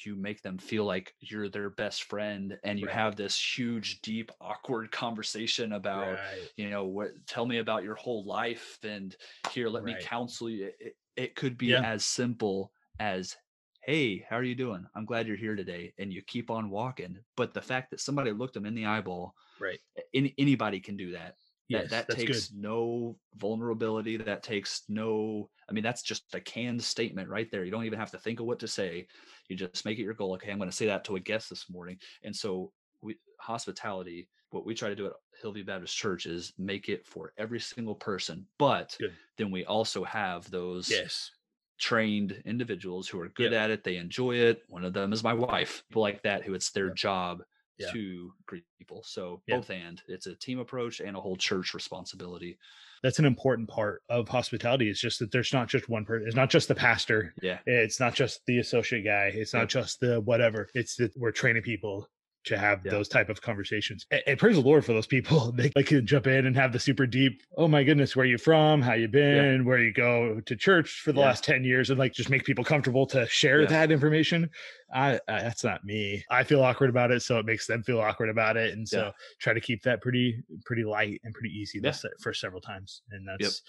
you 0.06 0.16
make 0.16 0.42
them 0.42 0.58
feel 0.58 0.86
like 0.86 1.14
you're 1.20 1.50
their 1.50 1.70
best 1.70 2.04
friend 2.04 2.58
and 2.64 2.80
you 2.80 2.88
Right. 2.88 2.96
have 2.96 3.16
this 3.16 3.40
huge 3.58 4.02
deep 4.02 4.32
awkward 4.42 4.92
conversation 4.92 5.74
about 5.74 6.14
right. 6.16 6.50
you 6.58 6.70
know 6.70 6.86
what 6.86 7.12
tell 7.28 7.46
me 7.46 7.60
about 7.60 7.84
your 7.84 7.96
whole 7.96 8.26
life 8.26 8.80
and 8.84 9.16
here 9.52 9.70
let 9.70 9.84
me 9.84 9.96
counsel 10.00 10.50
you 10.50 10.66
it, 10.68 10.76
it- 10.80 10.98
it 11.16 11.36
could 11.36 11.60
be 11.60 11.68
Yeah. 11.68 11.82
as 11.84 12.04
simple 12.04 12.72
as 13.00 13.38
hey 13.84 14.18
how 14.28 14.36
are 14.36 14.44
you 14.44 14.56
doing 14.56 14.84
i'm 14.96 15.06
glad 15.06 15.28
you're 15.28 15.38
here 15.38 15.56
today 15.56 15.94
and 16.00 16.12
you 16.12 16.24
keep 16.24 16.50
on 16.50 16.72
walking 16.72 17.20
but 17.38 17.54
the 17.54 17.62
fact 17.62 17.92
that 17.92 18.00
somebody 18.00 18.32
looked 18.32 18.56
them 18.56 18.66
in 18.66 18.74
the 18.74 18.86
eyeball 18.88 19.36
Right. 19.60 19.80
any, 20.16 20.34
anybody 20.40 20.80
can 20.80 20.98
do 20.98 21.12
that 21.12 21.36
Yes, 21.70 21.90
that 21.90 22.10
that 22.10 22.24
takes 22.24 22.52
good. 22.52 22.52
no 22.52 23.18
vulnerability 23.36 24.18
that 24.18 24.44
takes 24.44 24.84
no 24.90 25.50
i 25.70 25.74
mean 25.74 25.84
that's 25.84 26.04
just 26.04 26.34
a 26.36 26.42
canned 26.42 26.84
statement 26.84 27.30
right 27.30 27.50
there 27.52 27.64
you 27.64 27.72
don't 27.72 27.86
even 27.86 28.00
have 28.00 28.12
to 28.12 28.20
think 28.20 28.40
of 28.40 28.46
what 28.46 28.60
to 28.60 28.68
say 28.68 29.08
you 29.50 29.56
just 29.56 29.86
make 29.86 29.98
it 29.98 30.04
your 30.04 30.14
goal 30.14 30.34
okay 30.34 30.52
i'm 30.52 30.58
going 30.58 30.70
to 30.70 30.76
say 30.76 30.86
that 30.86 31.04
to 31.04 31.16
a 31.16 31.20
guest 31.20 31.50
this 31.50 31.70
morning 31.70 31.98
and 32.24 32.36
so 32.36 32.72
we 33.02 33.18
hospitality 33.40 34.30
what 34.52 34.66
we 34.66 34.74
try 34.76 34.90
to 34.90 34.96
do 34.96 35.08
at 35.08 35.14
hillview 35.42 35.64
baptist 35.64 35.96
church 35.96 36.26
is 36.26 36.54
make 36.58 36.90
it 36.90 37.06
for 37.08 37.34
every 37.38 37.60
single 37.60 37.96
person 37.96 38.48
but 38.60 39.00
Good. 39.00 39.20
then 39.38 39.50
we 39.50 39.66
also 39.66 40.04
have 40.04 40.50
those 40.52 41.02
Yes. 41.02 41.32
trained 41.80 42.34
individuals 42.46 43.08
who 43.10 43.20
are 43.20 43.30
good 43.30 43.52
Yep. 43.52 43.54
at 43.54 43.72
it 43.72 43.84
they 43.84 43.98
enjoy 43.98 44.36
it 44.36 44.64
one 44.68 44.86
of 44.86 44.94
them 44.94 45.12
is 45.12 45.24
my 45.24 45.34
wife 45.34 45.84
people 45.90 46.02
like 46.02 46.22
that 46.24 46.44
who 46.44 46.54
it's 46.54 46.72
their 46.72 46.90
Yep. 46.90 46.96
job 46.96 47.44
Yeah. 47.78 47.92
to 47.92 48.32
greet 48.46 48.64
people 48.78 49.04
so 49.04 49.42
Yeah. 49.48 49.58
both 49.58 49.70
and 49.72 50.02
it's 50.08 50.28
a 50.28 50.36
team 50.36 50.60
approach 50.60 51.00
and 51.00 51.18
a 51.18 51.22
whole 51.22 51.36
church 51.36 51.74
responsibility 51.74 52.58
That's 53.02 53.20
an 53.20 53.26
important 53.26 53.68
part 53.70 54.02
of 54.10 54.30
hospitality. 54.30 54.90
It's 54.90 55.02
just 55.02 55.20
that 55.20 55.32
there's 55.32 55.52
not 55.52 55.68
just 55.68 55.90
one 55.90 56.06
person. 56.06 56.26
It's 56.28 56.36
not 56.38 56.50
just 56.50 56.68
the 56.70 56.76
pastor. 56.76 57.34
yeah 57.42 57.60
It's 57.66 58.00
not 58.00 58.14
just 58.16 58.46
the 58.46 58.60
associate 58.60 59.04
guy. 59.04 59.32
It's 59.34 59.54
not 59.54 59.62
Yep. 59.64 59.70
just 59.70 60.00
the 60.00 60.22
whatever. 60.22 60.70
It's 60.74 60.96
that 60.98 61.12
we're 61.18 61.32
training 61.34 61.64
people 61.64 62.08
to 62.46 62.58
have 62.58 62.82
Yeah. 62.84 62.92
those 62.92 63.08
type 63.08 63.30
of 63.30 63.42
conversations. 63.42 64.06
And, 64.12 64.22
and 64.28 64.40
praise 64.40 64.56
the 64.56 64.62
Lord 64.62 64.86
for 64.86 64.94
those 64.94 65.08
people. 65.08 65.52
They 65.64 65.72
like 65.76 65.86
can 65.88 66.06
jump 66.06 66.28
in 66.28 66.46
and 66.46 66.56
have 66.56 66.74
the 66.74 66.80
super 66.80 67.06
deep. 67.06 67.42
Oh 67.58 67.68
my 67.68 67.84
goodness, 67.84 68.16
where 68.16 68.26
you 68.26 68.38
from? 68.38 68.82
How 68.82 68.94
you 68.94 69.08
been? 69.08 69.66
Where 69.66 69.80
you 69.80 69.94
go 69.94 70.42
to 70.42 70.56
church 70.56 71.02
for 71.04 71.12
the 71.14 71.20
Yeah. 71.20 71.28
last 71.28 71.44
ten 71.44 71.64
years? 71.64 71.90
And 71.90 72.00
like 72.00 72.14
just 72.14 72.30
make 72.30 72.44
people 72.44 72.64
comfortable 72.64 73.06
to 73.08 73.26
share 73.28 73.62
Yeah. 73.62 73.68
that 73.70 73.92
information. 73.92 74.50
I, 74.94 75.16
I 75.28 75.42
that's 75.42 75.64
not 75.64 75.84
me. 75.86 76.24
I 76.30 76.44
feel 76.44 76.64
awkward 76.64 76.90
about 76.90 77.12
it, 77.12 77.22
so 77.22 77.40
it 77.40 77.46
makes 77.46 77.66
them 77.68 77.84
feel 77.84 78.00
awkward 78.00 78.30
about 78.30 78.58
it, 78.58 78.74
and 78.74 78.88
so 78.88 78.98
Yeah. 79.06 79.12
try 79.40 79.54
to 79.54 79.62
keep 79.62 79.82
that 79.84 80.02
pretty 80.02 80.44
pretty 80.66 80.84
light 80.84 81.22
and 81.24 81.34
pretty 81.34 81.50
easy 81.56 81.80
Yeah. 81.84 81.94
for 82.22 82.34
several 82.34 82.62
times. 82.62 83.02
And 83.12 83.28
that's 83.28 83.62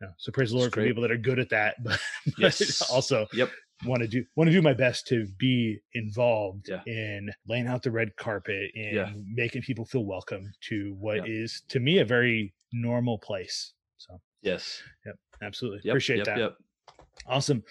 yeah. 0.00 0.08
so 0.18 0.32
praise 0.32 0.50
the 0.50 0.56
Lord 0.58 0.70
for 0.72 0.80
great. 0.80 0.88
people 0.88 1.02
that 1.02 1.10
are 1.10 1.16
good 1.16 1.38
at 1.38 1.48
that, 1.50 1.76
but, 1.82 1.98
but 2.26 2.38
Yes. 2.38 2.82
also 2.90 3.26
Yep. 3.32 3.50
Want 3.84 4.00
to 4.02 4.08
do 4.08 4.24
want 4.36 4.48
to 4.48 4.52
do 4.52 4.62
my 4.62 4.72
best 4.72 5.06
to 5.08 5.26
be 5.38 5.78
involved 5.94 6.68
Yeah. 6.68 6.82
in 6.86 7.30
laying 7.46 7.66
out 7.66 7.82
the 7.82 7.90
red 7.90 8.16
carpet 8.16 8.70
and 8.74 8.96
Yeah. 8.96 9.12
making 9.26 9.62
people 9.62 9.84
feel 9.84 10.04
welcome 10.04 10.50
to 10.68 10.94
what 10.94 11.28
is 11.28 11.62
Yeah. 11.68 11.72
to 11.74 11.80
me 11.80 11.98
a 11.98 12.04
very 12.04 12.54
normal 12.72 13.18
place. 13.18 13.74
So 13.98 14.20
yes 14.42 14.82
yep, 15.04 15.16
absolutely 15.42 15.80
yep, 15.84 15.92
appreciate 15.92 16.18
yep, 16.18 16.26
that. 16.26 16.38
yep. 16.38 16.56
Awesome. 17.26 17.62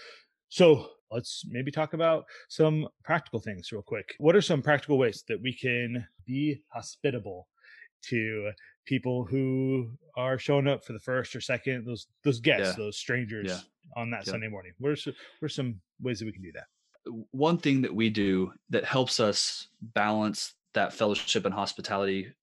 So 0.49 0.91
let's 1.11 1.43
maybe 1.47 1.71
talk 1.71 1.93
about 1.93 2.25
some 2.49 2.87
practical 3.03 3.39
things 3.39 3.71
real 3.71 3.81
quick. 3.81 4.15
What 4.19 4.35
are 4.35 4.41
some 4.41 4.61
practical 4.61 4.97
ways 4.97 5.23
that 5.27 5.41
we 5.41 5.53
can 5.53 6.07
be 6.25 6.61
hospitable 6.73 7.47
to 8.09 8.51
people 8.85 9.25
who 9.25 9.97
are 10.15 10.37
showing 10.37 10.67
up 10.67 10.83
for 10.85 10.93
the 10.93 10.99
first 10.99 11.35
or 11.35 11.41
second, 11.41 11.85
those 11.85 12.07
those 12.23 12.39
guests, 12.39 12.75
those 12.75 12.97
strangers 12.97 13.47
Yeah. 13.47 13.59
On 13.95 14.09
that 14.11 14.25
Yeah. 14.25 14.31
Sunday 14.31 14.47
morning? 14.47 14.73
What 14.79 14.91
are 14.91 14.95
some, 14.95 15.13
what 15.39 15.45
are 15.45 15.49
some 15.49 15.79
ways 16.01 16.19
that 16.19 16.25
we 16.25 16.31
can 16.31 16.41
do 16.43 16.51
that? 16.53 16.65
one 17.31 17.59
thing 17.59 17.83
that 17.83 17.93
we 17.93 18.09
do 18.09 18.51
that 18.71 18.83
helps 18.83 19.19
us 19.19 19.67
balance 19.79 20.55
that 20.73 20.91
fellowship 20.91 21.45
and 21.45 21.53
hospitality 21.53 22.33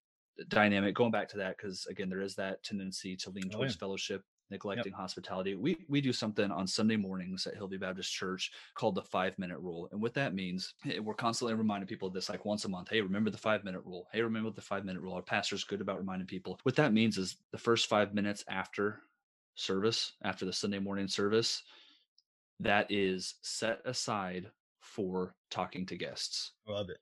dynamic 0.49 0.94
going 0.94 1.11
back 1.11 1.28
to 1.28 1.37
that 1.37 1.56
because 1.56 1.85
again 1.87 2.09
there 2.09 2.21
is 2.21 2.37
that 2.37 2.62
tendency 2.62 3.16
to 3.16 3.30
lean 3.30 3.44
Oh, 3.52 3.56
towards 3.56 3.75
yeah. 3.75 3.78
fellowship 3.80 4.23
neglecting 4.50 4.92
hospitality 4.92 5.56
we 5.56 5.85
we 5.88 6.00
do 6.00 6.12
something 6.12 6.50
on 6.52 6.64
sunday 6.66 6.94
mornings 6.97 7.44
at 7.49 7.54
hillview 7.56 7.78
baptist 7.80 8.12
church 8.12 8.52
called 8.75 8.94
the 8.94 9.02
five 9.02 9.37
minute 9.37 9.59
rule 9.59 9.88
and 9.90 10.00
what 10.00 10.14
that 10.14 10.32
means 10.32 10.75
eh, 10.88 11.00
we're 11.00 11.12
constantly 11.14 11.54
reminding 11.54 11.88
people 11.88 12.06
of 12.06 12.14
this 12.14 12.28
like 12.28 12.44
once 12.44 12.64
a 12.64 12.68
month 12.68 12.88
hey 12.88 13.00
remember 13.00 13.30
the 13.30 13.37
five 13.38 13.64
minute 13.64 13.82
rule 13.85 14.06
hey 14.12 14.23
remember 14.23 14.50
the 14.50 14.61
five 14.62 14.85
minute 14.85 15.02
rule 15.02 15.14
our 15.14 15.23
pastor's 15.23 15.64
good 15.64 15.80
about 15.80 15.99
reminding 15.99 16.26
people 16.26 16.59
what 16.62 16.76
that 16.76 16.92
means 16.92 17.18
is 17.18 17.37
the 17.50 17.59
first 17.59 17.88
five 17.88 18.14
minutes 18.14 18.44
after 18.49 19.00
service 19.54 20.12
after 20.23 20.44
the 20.44 20.52
sunday 20.52 20.78
morning 20.78 21.09
service 21.09 21.62
that 22.62 22.87
is 22.90 23.35
set 23.42 23.80
aside 23.85 24.50
for 24.80 25.35
talking 25.50 25.87
to 25.87 25.97
guests. 25.97 26.52
Love 26.66 26.90
it. 26.90 26.99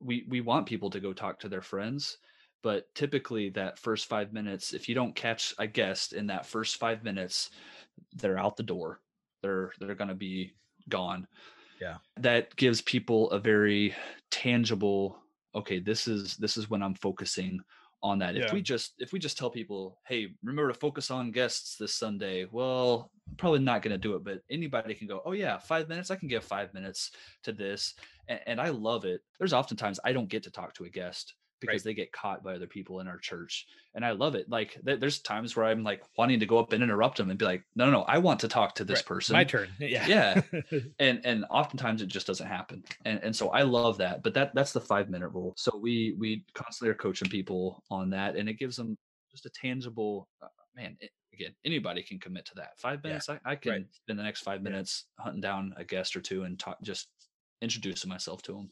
We 0.00 0.24
we 0.28 0.40
want 0.40 0.66
people 0.66 0.90
to 0.90 1.00
go 1.00 1.12
talk 1.12 1.38
to 1.40 1.48
their 1.48 1.62
friends, 1.62 2.18
but 2.62 2.92
typically 2.94 3.50
that 3.50 3.78
first 3.78 4.06
5 4.06 4.32
minutes 4.32 4.72
if 4.72 4.88
you 4.88 4.94
don't 4.94 5.14
catch 5.14 5.54
a 5.58 5.66
guest 5.66 6.12
in 6.12 6.26
that 6.28 6.46
first 6.46 6.76
5 6.76 7.04
minutes, 7.04 7.50
they're 8.14 8.38
out 8.38 8.56
the 8.56 8.62
door. 8.62 9.00
They're 9.42 9.72
they're 9.78 9.94
going 9.94 10.08
to 10.08 10.14
be 10.14 10.54
gone. 10.88 11.26
Yeah. 11.80 11.96
That 12.16 12.54
gives 12.56 12.80
people 12.80 13.30
a 13.30 13.38
very 13.38 13.94
tangible 14.30 15.18
okay, 15.54 15.78
this 15.78 16.08
is 16.08 16.36
this 16.36 16.56
is 16.56 16.70
when 16.70 16.82
I'm 16.82 16.94
focusing 16.94 17.60
on 18.02 18.18
that. 18.18 18.36
If 18.36 18.44
Yeah. 18.44 18.52
we 18.52 18.62
just 18.62 18.94
if 18.98 19.12
we 19.12 19.18
just 19.18 19.38
tell 19.38 19.50
people, 19.50 20.00
"Hey, 20.06 20.34
remember 20.42 20.68
to 20.72 20.78
focus 20.78 21.10
on 21.10 21.30
guests 21.30 21.76
this 21.76 21.94
Sunday." 21.94 22.46
Well, 22.46 23.12
probably 23.38 23.60
not 23.60 23.82
going 23.82 23.92
to 23.92 23.98
do 23.98 24.16
it, 24.16 24.24
but 24.24 24.42
anybody 24.50 24.94
can 24.94 25.06
go, 25.08 25.22
"Oh 25.24 25.32
yeah, 25.32 25.58
5 25.58 25.88
minutes, 25.88 26.10
I 26.10 26.16
can 26.16 26.28
give 26.28 26.44
5 26.44 26.74
minutes 26.74 27.12
to 27.44 27.52
this." 27.52 27.94
And, 28.28 28.40
and 28.46 28.60
I 28.60 28.70
love 28.70 29.04
it. 29.04 29.22
There's 29.38 29.52
oftentimes 29.52 30.00
I 30.04 30.12
don't 30.12 30.28
get 30.28 30.42
to 30.44 30.50
talk 30.50 30.74
to 30.74 30.84
a 30.84 30.90
guest 30.90 31.34
because 31.62 31.82
Right. 31.82 31.84
they 31.84 31.94
get 31.94 32.12
caught 32.12 32.44
by 32.44 32.54
other 32.54 32.66
people 32.66 33.00
in 33.00 33.08
our 33.08 33.18
church. 33.18 33.66
And 33.94 34.04
I 34.04 34.10
love 34.12 34.34
it. 34.34 34.50
Like 34.50 34.78
th- 34.84 35.00
there's 35.00 35.20
times 35.20 35.56
where 35.56 35.66
I'm 35.66 35.82
like 35.82 36.02
wanting 36.18 36.40
to 36.40 36.46
go 36.46 36.58
up 36.58 36.72
and 36.74 36.82
interrupt 36.82 37.16
them 37.18 37.30
and 37.30 37.38
be 37.38 37.46
like, 37.46 37.64
"No, 37.74 37.86
no, 37.86 37.92
no, 37.92 38.02
I 38.02 38.18
want 38.18 38.40
to 38.40 38.48
talk 38.48 38.74
to 38.76 38.84
this 38.84 39.00
Right. 39.00 39.06
person." 39.06 39.34
My 39.34 39.44
turn. 39.44 39.70
Yeah. 39.78 40.06
Yeah. 40.06 40.42
and 40.98 41.24
and 41.24 41.44
oftentimes 41.50 42.02
it 42.02 42.08
just 42.08 42.26
doesn't 42.26 42.46
happen 42.46 42.84
and 43.04 43.18
and 43.22 43.34
so 43.34 43.50
i 43.50 43.62
love 43.62 43.98
that 43.98 44.22
but 44.22 44.34
that 44.34 44.54
that's 44.54 44.72
the 44.72 44.80
five 44.80 45.08
minute 45.10 45.28
rule 45.28 45.54
so 45.56 45.76
we 45.76 46.14
we 46.18 46.44
constantly 46.54 46.90
are 46.90 46.94
coaching 46.94 47.28
people 47.28 47.82
on 47.90 48.10
that 48.10 48.36
and 48.36 48.48
it 48.48 48.54
gives 48.54 48.76
them 48.76 48.96
just 49.30 49.46
a 49.46 49.50
tangible 49.50 50.28
uh, 50.42 50.48
man 50.74 50.96
it, 51.00 51.10
again 51.32 51.54
anybody 51.64 52.02
can 52.02 52.18
commit 52.18 52.44
to 52.46 52.54
that 52.54 52.78
five 52.78 53.00
Yeah, 53.04 53.10
minutes 53.10 53.28
i, 53.28 53.40
I 53.44 53.56
can 53.56 53.70
right. 53.72 53.86
spend 53.90 54.18
the 54.18 54.22
next 54.22 54.42
five 54.42 54.62
Yeah. 54.64 54.72
minutes 54.72 55.06
hunting 55.18 55.40
down 55.40 55.74
a 55.76 55.84
guest 55.84 56.16
or 56.16 56.20
two 56.20 56.44
and 56.44 56.58
talk 56.58 56.80
just 56.82 57.08
introducing 57.60 58.08
myself 58.08 58.42
to 58.42 58.52
them 58.52 58.70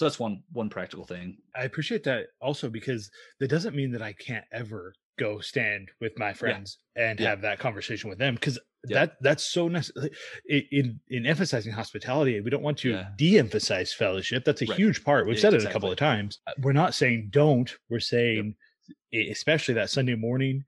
so 0.00 0.06
that's 0.06 0.18
one 0.18 0.42
one 0.52 0.70
practical 0.70 1.04
thing 1.04 1.36
I 1.54 1.64
appreciate 1.64 2.02
that 2.04 2.28
also 2.40 2.70
because 2.70 3.10
that 3.38 3.48
doesn't 3.48 3.76
mean 3.76 3.92
that 3.92 4.00
I 4.00 4.14
can't 4.14 4.46
ever 4.50 4.94
go 5.18 5.40
stand 5.40 5.90
with 6.00 6.18
my 6.18 6.32
friends 6.32 6.78
and 6.96 7.20
Yeah. 7.20 7.28
have 7.28 7.42
that 7.42 7.58
conversation 7.58 8.08
with 8.08 8.18
them 8.18 8.34
because 8.34 8.58
Yeah. 8.88 9.00
that 9.00 9.16
that's 9.20 9.44
so 9.44 9.68
necessary 9.68 10.10
in 10.48 10.98
in 11.10 11.26
emphasizing 11.26 11.70
hospitality 11.74 12.40
we 12.40 12.48
don't 12.48 12.62
want 12.62 12.78
to 12.78 12.92
Yeah. 12.92 13.08
de-emphasize 13.18 13.92
fellowship 13.92 14.42
that's 14.46 14.62
a 14.62 14.66
Right. 14.66 14.78
huge 14.78 15.04
part 15.04 15.26
we've 15.26 15.36
Yeah, 15.36 15.42
said 15.42 15.54
it 15.54 15.64
a 15.66 15.70
couple 15.70 15.92
of 15.92 15.98
times 15.98 16.38
Uh, 16.46 16.52
we're 16.60 16.72
not 16.72 16.94
saying 16.94 17.28
don't 17.28 17.70
we're 17.90 18.00
saying 18.00 18.54
e- 19.12 19.28
especially 19.30 19.74
that 19.74 19.90
sunday 19.90 20.14
morning 20.14 20.64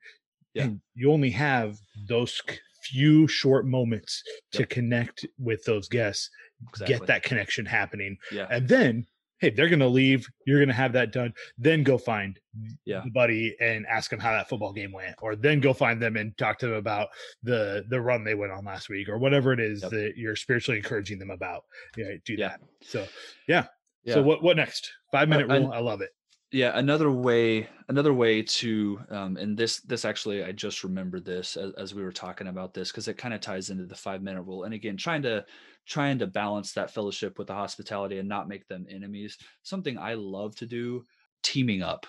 Yeah. 0.52 0.68
you 0.94 1.10
only 1.10 1.30
have 1.30 1.78
those 2.06 2.38
few 2.82 3.26
short 3.28 3.64
moments 3.64 4.22
to 4.50 4.66
connect 4.66 5.24
with 5.38 5.64
those 5.64 5.88
guests 5.88 6.28
exactly. 6.68 6.94
get 6.98 7.06
that 7.06 7.22
connection 7.22 7.64
happening. 7.64 8.16
Yeah. 8.32 8.48
And 8.50 8.68
then, 8.68 9.06
hey, 9.42 9.50
they're 9.50 9.68
going 9.68 9.80
to 9.80 9.88
leave. 9.88 10.26
You're 10.46 10.58
going 10.60 10.68
to 10.68 10.74
have 10.74 10.92
that 10.94 11.12
done. 11.12 11.34
Then 11.58 11.82
go 11.82 11.98
find 11.98 12.38
Yeah. 12.86 13.02
the 13.04 13.10
buddy 13.10 13.54
and 13.60 13.84
ask 13.86 14.08
them 14.10 14.20
how 14.20 14.32
that 14.32 14.48
football 14.48 14.72
game 14.72 14.92
went, 14.92 15.16
or 15.20 15.36
then 15.36 15.60
go 15.60 15.74
find 15.74 16.00
them 16.00 16.16
and 16.16 16.36
talk 16.38 16.58
to 16.60 16.66
them 16.68 16.76
about 16.76 17.08
the 17.42 17.84
the 17.88 18.00
run 18.00 18.24
they 18.24 18.34
went 18.34 18.52
on 18.52 18.64
last 18.64 18.88
week, 18.88 19.08
or 19.08 19.18
whatever 19.18 19.52
it 19.52 19.60
is 19.60 19.82
Yep. 19.82 19.90
that 19.90 20.12
you're 20.16 20.36
spiritually 20.36 20.78
encouraging 20.78 21.18
them 21.18 21.30
about. 21.30 21.64
Yeah, 21.96 22.12
do 22.24 22.34
Yeah. 22.34 22.48
that. 22.48 22.60
So 22.82 23.06
yeah. 23.48 23.66
Yeah. 24.04 24.14
So 24.14 24.22
what 24.22 24.42
what 24.42 24.56
next? 24.56 24.90
Five 25.10 25.28
minute 25.28 25.50
I- 25.50 25.58
rule. 25.58 25.72
I 25.72 25.78
love 25.80 26.00
it. 26.00 26.10
Yeah 26.52 26.78
another 26.78 27.10
way 27.10 27.68
another 27.88 28.12
way 28.12 28.42
to 28.42 29.00
um 29.10 29.36
and 29.36 29.56
this 29.56 29.80
this 29.80 30.04
actually 30.04 30.44
i 30.44 30.52
just 30.52 30.84
remembered 30.84 31.24
this 31.24 31.56
as, 31.56 31.72
as 31.74 31.94
we 31.94 32.02
were 32.02 32.12
talking 32.12 32.46
about 32.48 32.74
this 32.74 32.90
because 32.90 33.08
it 33.08 33.16
kind 33.18 33.34
of 33.34 33.40
ties 33.40 33.70
into 33.70 33.86
the 33.86 33.94
five 33.94 34.22
minute 34.22 34.42
rule 34.42 34.64
and 34.64 34.74
again 34.74 34.96
trying 34.96 35.22
to 35.22 35.44
trying 35.86 36.18
to 36.18 36.26
balance 36.26 36.72
that 36.72 36.90
fellowship 36.92 37.38
with 37.38 37.46
the 37.48 37.54
hospitality 37.54 38.18
and 38.18 38.28
not 38.28 38.48
make 38.48 38.66
them 38.68 38.86
enemies 38.90 39.38
something 39.62 39.98
i 39.98 40.14
love 40.14 40.54
to 40.54 40.66
do 40.66 41.04
teaming 41.42 41.82
up 41.82 42.06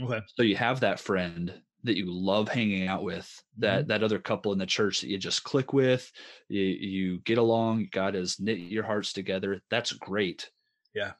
Okay. 0.00 0.20
so 0.26 0.42
you 0.42 0.56
have 0.56 0.80
that 0.80 1.00
friend 1.00 1.62
that 1.84 1.96
you 1.96 2.06
love 2.12 2.48
hanging 2.48 2.88
out 2.88 3.04
with 3.04 3.42
that 3.56 3.88
that 3.88 4.02
other 4.02 4.18
couple 4.18 4.52
in 4.52 4.58
the 4.58 4.66
church 4.66 5.00
that 5.00 5.08
you 5.08 5.18
just 5.18 5.44
click 5.44 5.72
with 5.72 6.12
you 6.48 6.62
you 6.62 7.18
get 7.20 7.38
along 7.38 7.88
god 7.92 8.14
has 8.14 8.40
knit 8.40 8.58
your 8.58 8.84
hearts 8.84 9.12
together 9.12 9.62
that's 9.70 9.92
great 9.92 10.50
Yeah. 10.94 11.14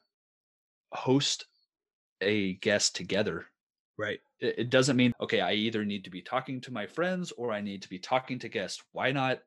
host 0.91 1.48
a 2.21 2.53
guest 2.55 2.95
together. 2.95 3.45
Right. 3.97 4.19
it, 4.39 4.55
it 4.59 4.69
doesn't 4.69 4.95
mean 4.95 5.11
okay 5.19 5.41
i 5.41 5.51
either 5.51 5.83
need 5.83 6.05
to 6.05 6.09
be 6.09 6.21
talking 6.21 6.61
to 6.61 6.71
my 6.71 6.87
friends 6.87 7.33
or 7.33 7.51
i 7.51 7.59
need 7.59 7.81
to 7.81 7.89
be 7.89 7.99
talking 7.99 8.39
to 8.39 8.47
guests. 8.47 8.81
Why 8.93 9.11
not 9.11 9.41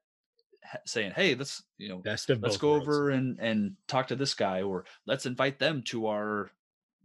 saying 0.87 1.13
hey 1.17 1.35
let's 1.35 1.63
you 1.79 1.89
know 1.89 2.03
let's 2.05 2.57
go 2.59 2.73
worlds. 2.73 2.87
over 2.87 3.11
and 3.11 3.39
and 3.41 3.77
talk 3.89 4.09
to 4.09 4.15
this 4.15 4.35
guy 4.35 4.63
or 4.63 4.85
let's 5.07 5.27
invite 5.27 5.59
them 5.59 5.83
to 5.83 6.07
our 6.07 6.51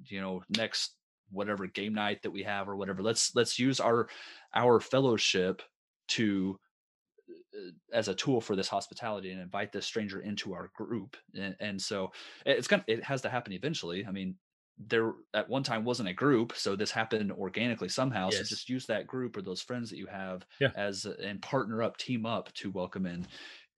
you 0.05 0.21
know 0.21 0.43
next 0.49 0.91
whatever 1.31 1.67
game 1.67 1.93
night 1.93 2.21
that 2.23 2.31
we 2.31 2.43
have 2.43 2.69
or 2.69 2.75
whatever. 2.75 3.01
Let's 3.01 3.35
let's 3.35 3.59
use 3.59 3.79
our 3.79 4.07
our 4.53 4.79
fellowship 4.79 5.61
to 6.09 6.59
uh, 7.29 7.71
as 7.93 8.07
a 8.07 8.15
tool 8.15 8.41
for 8.41 8.55
this 8.55 8.67
hospitality 8.67 9.31
and 9.31 9.41
invite 9.41 9.71
this 9.71 9.85
stranger 9.85 10.21
into 10.21 10.53
our 10.53 10.71
group. 10.75 11.17
And, 11.37 11.55
and 11.59 11.81
so 11.81 12.11
it's 12.45 12.67
gonna 12.67 12.85
it 12.87 13.03
has 13.03 13.21
to 13.23 13.29
happen 13.29 13.53
eventually. 13.53 14.05
I 14.05 14.11
mean 14.11 14.35
there 14.79 15.13
at 15.33 15.49
one 15.49 15.63
time 15.63 15.83
wasn't 15.83 16.07
a 16.07 16.13
group 16.13 16.53
so 16.55 16.75
this 16.75 16.91
happened 16.91 17.31
organically 17.31 17.89
somehow 17.89 18.29
so 18.29 18.43
just 18.43 18.69
use 18.69 18.85
that 18.85 19.07
group 19.07 19.35
or 19.35 19.41
those 19.41 19.61
friends 19.61 19.89
that 19.89 19.97
you 19.97 20.05
have 20.07 20.45
Yeah. 20.59 20.69
as 20.75 21.05
and 21.05 21.41
partner 21.41 21.81
up 21.81 21.97
team 21.97 22.25
up 22.25 22.53
to 22.53 22.69
welcome 22.71 23.05
in 23.07 23.25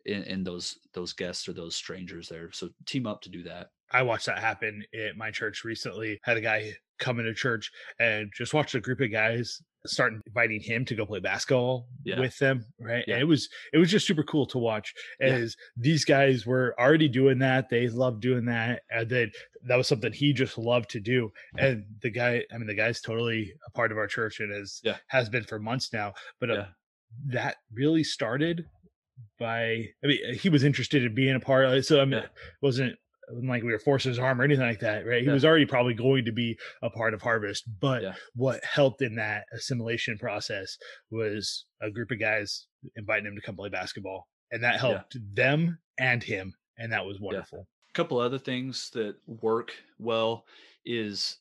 in, 0.05 0.23
in 0.23 0.43
those 0.43 0.79
those 0.93 1.13
guests 1.13 1.47
or 1.47 1.53
those 1.53 1.75
strangers 1.75 2.27
there 2.27 2.51
so 2.51 2.69
team 2.85 3.07
up 3.07 3.21
to 3.21 3.29
do 3.29 3.43
that 3.43 3.69
I 3.91 4.03
watched 4.03 4.25
that 4.27 4.39
happen 4.39 4.83
at 4.93 5.17
my 5.17 5.31
church 5.31 5.63
recently. 5.63 6.19
Had 6.23 6.37
a 6.37 6.41
guy 6.41 6.73
come 6.99 7.19
into 7.19 7.33
church 7.33 7.71
and 7.99 8.29
just 8.35 8.53
watched 8.53 8.75
a 8.75 8.79
group 8.79 8.99
of 9.01 9.11
guys 9.11 9.61
start 9.85 10.11
inviting 10.27 10.59
him 10.59 10.83
to 10.83 10.93
go 10.93 11.05
play 11.05 11.21
basketball 11.21 11.87
Yeah. 12.03 12.19
with 12.19 12.37
them. 12.37 12.65
Right. 12.81 13.05
Yeah. 13.07 13.13
And 13.15 13.21
it 13.21 13.25
was 13.25 13.47
it 13.71 13.77
was 13.77 13.89
just 13.89 14.05
super 14.05 14.23
cool 14.23 14.45
to 14.47 14.57
watch 14.57 14.93
Yeah. 15.21 15.27
as 15.27 15.55
these 15.77 16.03
guys 16.03 16.45
were 16.45 16.75
already 16.77 17.07
doing 17.07 17.39
that. 17.39 17.69
They 17.69 17.87
loved 17.87 18.21
doing 18.21 18.43
that. 18.45 18.81
And 18.91 19.09
then 19.09 19.31
that 19.63 19.77
was 19.77 19.87
something 19.87 20.11
he 20.11 20.33
just 20.33 20.57
loved 20.57 20.89
to 20.91 20.99
do. 20.99 21.31
And 21.57 21.85
the 22.01 22.09
guy, 22.09 22.43
I 22.53 22.57
mean, 22.57 22.67
the 22.67 22.75
guy's 22.75 22.99
totally 22.99 23.53
a 23.65 23.71
part 23.71 23.93
of 23.93 23.97
our 23.97 24.07
church 24.07 24.41
and 24.41 24.53
has 24.53 24.81
Yeah. 24.83 24.97
has 25.07 25.29
been 25.29 25.45
for 25.45 25.59
months 25.59 25.93
now. 25.93 26.13
But 26.41 26.51
uh, 26.51 26.67
that 27.27 27.55
really 27.71 28.03
started 28.03 28.65
by 29.39 29.85
I 30.03 30.07
mean 30.07 30.33
he 30.33 30.49
was 30.49 30.63
interested 30.65 31.03
in 31.05 31.15
being 31.15 31.35
a 31.35 31.39
part 31.39 31.63
of 31.65 31.71
it. 31.73 31.85
So 31.85 32.01
I 32.01 32.05
mean 32.05 32.19
Yeah. 32.19 32.25
it 32.25 32.31
wasn't 32.61 32.97
like 33.31 33.63
we 33.63 33.71
were 33.71 33.79
forcing 33.79 34.09
his 34.09 34.19
arm 34.19 34.39
or 34.39 34.43
anything 34.43 34.65
like 34.65 34.79
that, 34.79 35.05
right? 35.05 35.21
He 35.21 35.27
Yeah. 35.27 35.33
was 35.33 35.45
already 35.45 35.65
probably 35.65 35.93
going 35.93 36.25
to 36.25 36.31
be 36.31 36.57
a 36.81 36.89
part 36.89 37.13
of 37.13 37.21
Harvest, 37.21 37.63
but 37.79 38.01
Yeah. 38.03 38.15
what 38.35 38.63
helped 38.63 39.01
in 39.01 39.15
that 39.15 39.45
assimilation 39.53 40.17
process 40.17 40.77
was 41.11 41.65
a 41.81 41.91
group 41.91 42.11
of 42.11 42.19
guys 42.19 42.67
inviting 42.95 43.25
him 43.27 43.35
to 43.35 43.41
come 43.41 43.55
play 43.55 43.69
basketball, 43.69 44.27
and 44.51 44.63
that 44.63 44.79
helped 44.79 45.17
them 45.35 45.79
and 45.99 46.23
him, 46.23 46.53
and 46.77 46.91
that 46.93 47.05
was 47.05 47.19
wonderful. 47.19 47.67
a 47.89 47.93
couple 47.93 48.19
other 48.19 48.39
things 48.39 48.89
that 48.91 49.15
work 49.27 49.73
well 49.97 50.45
is 50.85 51.39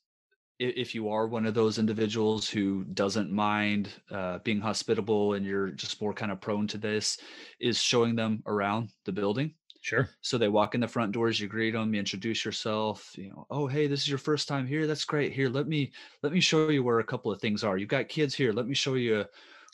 if 0.59 0.93
you 0.95 1.09
are 1.09 1.29
one 1.29 1.47
of 1.47 1.55
those 1.55 1.79
individuals 1.79 2.49
who 2.49 2.83
doesn't 2.85 3.31
mind 3.31 3.91
uh, 4.11 4.39
being 4.41 4.61
hospitable 4.61 5.35
and 5.35 5.47
you're 5.47 5.71
just 5.71 6.01
more 6.03 6.13
kind 6.13 6.33
of 6.33 6.41
prone 6.41 6.67
to 6.67 6.79
this 6.79 7.19
is 7.61 7.81
showing 7.81 8.17
them 8.17 8.43
around 8.47 8.91
the 9.05 9.13
building 9.13 9.55
Sure. 9.81 10.09
so 10.21 10.37
they 10.39 10.49
walk 10.49 10.75
in 10.75 10.81
the 10.81 10.89
front 10.89 11.13
doors 11.13 11.41
you 11.41 11.49
greet 11.49 11.73
them 11.73 11.95
you 11.95 12.01
introduce 12.01 12.45
yourself 12.45 13.13
you 13.17 13.31
know 13.31 13.47
oh 13.51 13.67
hey 13.67 13.87
this 13.87 14.03
is 14.03 14.09
your 14.09 14.19
first 14.19 14.49
time 14.49 14.67
here? 14.67 14.87
That's 14.87 15.05
great. 15.05 15.33
Here 15.33 15.49
let 15.49 15.67
me 15.67 15.93
let 16.23 16.33
me 16.33 16.41
show 16.41 16.69
you 16.69 16.83
where 16.83 17.01
a 17.01 17.05
couple 17.05 17.33
of 17.33 17.41
things 17.41 17.65
are. 17.65 17.79
You've 17.79 17.89
got 17.89 18.09
kids 18.09 18.35
here. 18.35 18.53
Let 18.53 18.67
me 18.67 18.75
show 18.75 18.95
you 18.95 19.25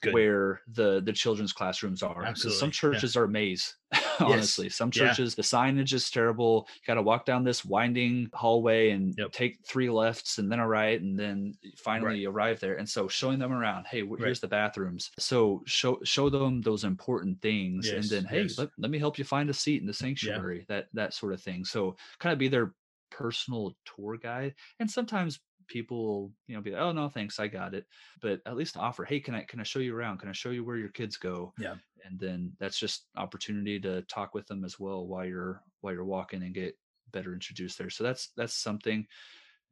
Good. 0.03 0.14
where 0.14 0.61
the 0.69 1.01
the 1.01 1.12
children's 1.12 1.53
classrooms 1.53 2.03
are. 2.03 2.25
Absolutely, 2.25 2.59
some 2.59 2.69
yeah. 2.69 2.73
churches 2.73 3.17
are 3.17 3.25
a 3.25 3.29
maze 3.29 3.77
honestly 4.20 4.68
some 4.68 4.90
yeah. 4.94 5.09
churches 5.09 5.35
the 5.35 5.42
signage 5.42 5.92
is 5.92 6.11
terrible 6.11 6.66
you 6.74 6.87
got 6.87 6.94
to 6.94 7.03
walk 7.03 7.24
down 7.24 7.44
this 7.44 7.64
winding 7.64 8.29
hallway 8.33 8.90
and 8.90 9.14
Yep. 9.18 9.33
take 9.33 9.59
three 9.66 9.90
lefts 9.90 10.38
and 10.38 10.50
then 10.50 10.59
a 10.59 10.66
right 10.68 11.00
and 11.00 11.18
then 11.18 11.55
finally 11.77 12.27
Right. 12.27 12.35
arrive 12.35 12.61
there 12.61 12.77
and 12.77 12.88
so 12.88 13.09
showing 13.09 13.38
them 13.38 13.53
around 13.53 13.87
hey 13.87 14.00
wh- 14.03 14.18
Right. 14.18 14.20
here's 14.20 14.40
the 14.40 14.48
bathrooms 14.48 15.11
so 15.18 15.62
show 15.66 15.98
show 16.05 16.29
them 16.31 16.61
those 16.62 16.85
important 16.85 17.40
things 17.40 17.92
and 17.92 18.05
then 18.11 18.24
hey 18.24 18.42
yes. 18.42 18.59
let, 18.59 18.70
let 18.79 18.90
me 18.90 18.98
help 18.98 19.18
you 19.18 19.24
find 19.24 19.50
a 19.50 19.55
seat 19.55 19.81
in 19.81 19.87
the 19.87 19.92
sanctuary 19.94 20.64
that 20.68 20.88
that 20.92 21.14
sort 21.14 21.33
of 21.33 21.40
thing 21.42 21.64
so 21.64 21.96
kind 22.18 22.33
of 22.33 22.38
be 22.38 22.48
their 22.48 22.74
personal 23.11 23.77
tour 23.85 24.16
guide 24.16 24.55
and 24.81 24.90
sometimes 24.90 25.40
people 25.66 26.05
will, 26.05 26.33
you 26.46 26.55
know 26.55 26.62
be 26.62 26.70
like 26.70 26.81
oh 26.81 26.92
no 26.92 27.09
thanks 27.09 27.38
i 27.40 27.46
got 27.46 27.74
it. 27.74 27.87
But 28.20 28.40
at 28.46 28.57
least 28.57 28.77
offer 28.77 29.05
hey 29.05 29.20
can 29.20 29.35
i 29.35 29.42
can 29.42 29.61
i 29.61 29.64
show 29.64 29.79
you 29.81 29.96
around? 29.96 30.18
Can 30.18 30.29
i 30.29 30.33
show 30.33 30.50
you 30.50 30.64
where 30.64 30.77
your 30.77 30.88
kids 30.90 31.16
go? 31.16 31.53
Yeah. 31.59 31.74
and 32.05 32.18
then 32.18 32.53
that's 32.61 32.79
just 32.79 33.07
opportunity 33.16 33.81
to 33.81 34.03
talk 34.03 34.35
with 34.35 34.46
them 34.46 34.64
as 34.64 34.79
well 34.79 35.07
while 35.07 35.24
you're 35.24 35.62
while 35.81 35.92
you're 35.94 36.05
walking 36.05 36.42
and 36.42 36.55
get 36.55 36.77
better 37.12 37.33
introduced 37.33 37.79
there. 37.79 37.90
So 37.90 38.05
that's 38.05 38.31
that's 38.37 38.55
something 38.55 39.07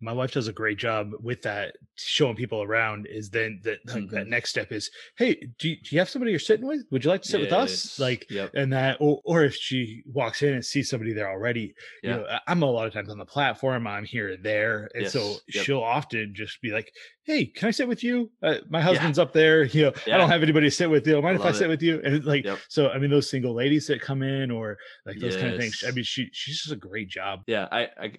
my 0.03 0.13
wife 0.13 0.33
does 0.33 0.49
a 0.49 0.53
great 0.53 0.79
job 0.79 1.11
with 1.21 1.41
that 1.43 1.77
showing 1.97 2.35
people 2.37 2.63
around 2.63 3.07
is 3.07 3.31
then 3.31 3.61
that 3.63 3.79
like 3.95 4.09
that 4.11 4.27
next 4.27 4.51
step 4.51 4.73
is 4.73 4.91
hey 5.17 5.35
do 5.59 5.69
you, 5.69 5.77
do 5.77 5.89
you 5.95 5.99
have 5.99 6.09
somebody 6.11 6.31
you're 6.33 6.39
sitting 6.41 6.67
with? 6.67 6.83
Would 6.91 7.05
you 7.05 7.11
like 7.11 7.23
to 7.23 7.29
sit 7.29 7.41
with 7.41 7.53
us? 7.53 7.99
Like 7.99 8.27
yep. 8.31 8.51
and 8.55 8.73
that 8.73 8.97
or, 9.01 9.21
or 9.25 9.45
if 9.45 9.55
she 9.55 10.03
walks 10.13 10.43
in 10.43 10.55
and 10.55 10.65
sees 10.65 10.91
somebody 10.91 11.13
there 11.13 11.31
already 11.31 11.75
Yeah. 12.03 12.11
you 12.11 12.17
know 12.23 12.27
I- 12.29 12.41
i'm 12.49 12.63
a 12.63 12.67
lot 12.67 12.87
of 12.87 12.93
times 12.93 13.09
on 13.11 13.19
the 13.19 13.25
platform 13.25 13.87
i'm 13.87 14.05
here 14.05 14.33
or 14.33 14.37
there 14.37 14.91
and 14.95 15.07
so 15.09 15.37
yep. 15.55 15.65
she'll 15.65 15.83
often 15.83 16.33
just 16.35 16.61
be 16.61 16.71
like 16.71 16.91
hey 17.25 17.47
can 17.47 17.69
i 17.69 17.71
sit 17.71 17.87
with 17.87 18.03
you? 18.03 18.31
Uh, 18.43 18.57
my 18.69 18.81
husband's 18.81 19.19
up 19.19 19.33
there 19.33 19.65
you 19.77 19.83
know 19.83 19.93
i 20.07 20.17
don't 20.19 20.29
have 20.31 20.43
anybody 20.43 20.67
to 20.67 20.71
sit 20.71 20.91
with 20.91 21.07
you 21.07 21.21
mind 21.23 21.37
if 21.37 21.45
i 21.45 21.53
sit 21.53 21.63
it. 21.67 21.69
with 21.69 21.83
you? 21.83 22.01
And 22.05 22.25
like 22.25 22.45
Yep. 22.45 22.59
so 22.69 22.89
i 22.91 22.99
mean 22.99 23.11
those 23.11 23.31
single 23.31 23.55
ladies 23.55 23.87
that 23.87 24.01
come 24.01 24.23
in 24.23 24.51
or 24.51 24.77
like 25.07 25.19
those 25.21 25.37
kind 25.37 25.49
of 25.55 25.61
things 25.61 25.85
i 25.87 25.91
mean 25.93 26.05
she 26.05 26.29
she's 26.33 26.59
just 26.61 26.73
a 26.73 26.77
great 26.77 27.09
job. 27.09 27.41
Yeah 27.47 27.69
i 27.71 27.89
i 28.01 28.13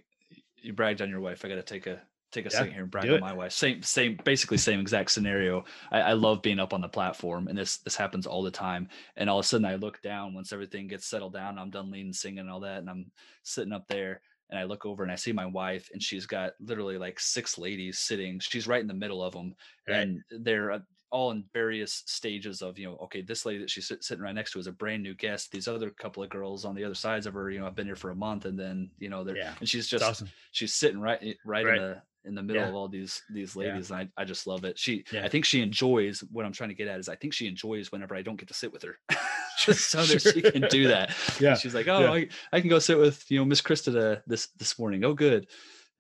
you 0.63 0.73
bragged 0.73 1.01
on 1.01 1.09
your 1.09 1.19
wife. 1.21 1.43
I 1.45 1.49
gotta 1.49 1.63
take 1.63 1.87
a 1.87 2.01
take 2.31 2.45
a 2.47 2.49
Yeah, 2.51 2.57
second 2.57 2.73
here 2.73 2.81
and 2.83 2.91
brag 2.91 3.11
on 3.11 3.19
my 3.19 3.33
wife. 3.33 3.51
Same 3.51 3.81
same 3.83 4.17
basically 4.23 4.57
same 4.57 4.79
exact 4.79 5.11
scenario. 5.11 5.63
I, 5.91 6.01
I 6.01 6.13
love 6.13 6.41
being 6.41 6.59
up 6.59 6.73
on 6.73 6.81
the 6.81 6.89
platform 6.89 7.47
and 7.47 7.57
this 7.57 7.77
this 7.77 7.95
happens 7.95 8.25
all 8.27 8.43
the 8.43 8.51
time. 8.51 8.89
And 9.15 9.29
all 9.29 9.39
of 9.39 9.45
a 9.45 9.47
sudden 9.47 9.65
i 9.65 9.75
look 9.75 10.01
down 10.01 10.33
once 10.33 10.51
everything 10.53 10.87
gets 10.87 11.05
settled 11.05 11.33
down 11.33 11.57
i'm 11.59 11.69
done 11.69 11.91
leaning, 11.91 12.13
singing 12.13 12.39
and 12.39 12.49
all 12.49 12.61
that 12.61 12.79
and 12.79 12.89
i'm 12.89 13.11
sitting 13.43 13.73
up 13.73 13.87
there 13.87 14.21
and 14.49 14.59
i 14.59 14.63
look 14.63 14.85
over 14.85 15.03
and 15.03 15.11
i 15.11 15.15
see 15.15 15.31
my 15.31 15.45
wife 15.45 15.89
and 15.93 16.01
she's 16.01 16.25
got 16.25 16.53
literally 16.59 16.97
like 16.97 17.19
six 17.19 17.57
ladies 17.57 17.99
sitting 17.99 18.39
she's 18.39 18.67
right 18.67 18.81
in 18.81 18.87
the 18.87 18.93
middle 18.93 19.23
of 19.23 19.33
them 19.33 19.55
Right. 19.87 19.97
and 19.97 20.23
they're 20.29 20.71
uh, 20.71 20.79
all 21.13 21.31
in 21.31 21.43
various 21.53 22.03
stages 22.07 22.61
of 22.61 22.77
you 22.79 22.87
know 22.87 22.97
okay 22.97 23.21
this 23.21 23.45
lady 23.45 23.59
that 23.59 23.69
she's 23.69 23.91
sitting 24.01 24.23
right 24.23 24.33
next 24.35 24.51
to 24.51 24.59
is 24.59 24.67
a 24.67 24.71
brand 24.71 25.01
new 25.03 25.13
guest 25.13 25.51
these 25.51 25.67
other 25.67 25.89
couple 25.91 26.23
of 26.23 26.29
girls 26.29 26.65
on 26.65 26.73
the 26.75 26.83
other 26.83 26.95
sides 26.95 27.25
of 27.27 27.33
her 27.35 27.49
you 27.51 27.59
know 27.59 27.67
i've 27.67 27.75
been 27.75 27.85
here 27.85 27.95
for 27.95 28.09
a 28.09 28.15
month 28.15 28.45
and 28.45 28.59
then 28.59 28.89
you 28.97 29.09
know 29.09 29.23
they're 29.23 29.37
Yeah. 29.37 29.53
and 29.59 29.69
she's 29.69 29.87
just 29.87 30.03
awesome 30.03 30.27
she's 30.51 30.73
sitting 30.73 30.99
right 30.99 31.21
right, 31.45 31.65
Right. 31.65 31.77
in 31.77 31.81
the 31.83 32.01
in 32.25 32.35
the 32.35 32.41
middle 32.41 32.63
Yeah. 32.63 32.69
of 32.69 32.75
all 32.75 32.87
these 32.87 33.21
these 33.31 33.55
Yeah. 33.55 33.59
ladies 33.73 33.91
and 33.91 33.99
I, 34.17 34.21
I 34.21 34.25
just 34.25 34.47
love 34.47 34.63
it 34.65 34.79
she 34.79 35.03
Yeah. 35.13 35.23
i 35.23 35.29
think 35.29 35.45
she 35.45 35.61
enjoys 35.61 36.21
what 36.31 36.45
i'm 36.45 36.51
trying 36.51 36.69
to 36.69 36.75
get 36.75 36.87
at 36.87 36.99
is 36.99 37.07
i 37.09 37.15
think 37.15 37.33
she 37.33 37.47
enjoys 37.47 37.91
whenever 37.91 38.15
i 38.15 38.21
don't 38.23 38.37
get 38.37 38.47
to 38.47 38.53
sit 38.55 38.73
with 38.73 38.81
her 38.83 38.97
Sure, 39.59 39.75
so 39.75 40.01
that 40.03 40.19
she 40.19 40.41
can 40.41 40.63
do 40.67 40.87
that 40.87 41.15
Yeah, 41.39 41.55
she's 41.55 41.75
like 41.75 41.87
oh 41.87 41.99
yeah. 41.99 42.11
I, 42.11 42.27
I 42.51 42.59
can 42.59 42.69
go 42.71 42.79
sit 42.79 42.97
with 42.97 43.29
you 43.29 43.37
know 43.37 43.45
miss 43.45 43.61
krista 43.61 44.21
this 44.25 44.47
this 44.57 44.79
morning 44.79 45.03
oh 45.05 45.13
good 45.13 45.47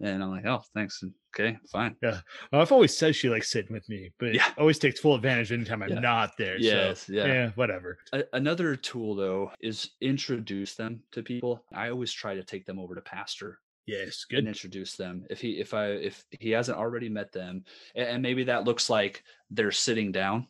and 0.03 0.21
i'm 0.23 0.29
like 0.29 0.45
oh 0.45 0.61
thanks 0.75 1.03
okay 1.33 1.57
fine 1.71 1.95
Well, 2.01 2.21
I've 2.51 2.71
always 2.71 2.95
said 2.95 3.15
she 3.15 3.29
likes 3.29 3.49
sitting 3.49 3.73
with 3.73 3.87
me, 3.89 4.11
but 4.19 4.35
Yeah. 4.35 4.45
always 4.57 4.77
takes 4.77 4.99
full 4.99 5.15
advantage 5.15 5.51
anytime 5.51 5.81
I'm 5.81 5.89
Yeah. 5.89 5.99
not 5.99 6.37
there. 6.37 6.57
Yes, 6.59 7.07
so, 7.07 7.13
yeah. 7.13 7.49
whatever. 7.55 7.97
A- 8.13 8.25
another 8.33 8.75
tool 8.75 9.15
though 9.15 9.51
is 9.59 9.89
introduce 10.01 10.75
them 10.75 11.01
to 11.13 11.23
people 11.23 11.63
i 11.73 11.89
always 11.89 12.11
try 12.13 12.35
to 12.35 12.43
take 12.43 12.65
them 12.65 12.77
over 12.79 12.93
to 12.95 13.01
pastor 13.01 13.59
Yes, 13.87 14.25
good. 14.29 14.39
and 14.39 14.47
introduce 14.47 14.95
them 14.95 15.25
if 15.31 15.41
he 15.41 15.59
if 15.59 15.73
i 15.73 15.87
if 15.87 16.23
he 16.39 16.51
hasn't 16.51 16.77
already 16.77 17.09
met 17.09 17.31
them 17.31 17.65
and, 17.95 18.21
maybe 18.21 18.43
that 18.45 18.63
looks 18.65 18.89
like 18.89 19.23
they're 19.49 19.71
sitting 19.71 20.11
down 20.11 20.47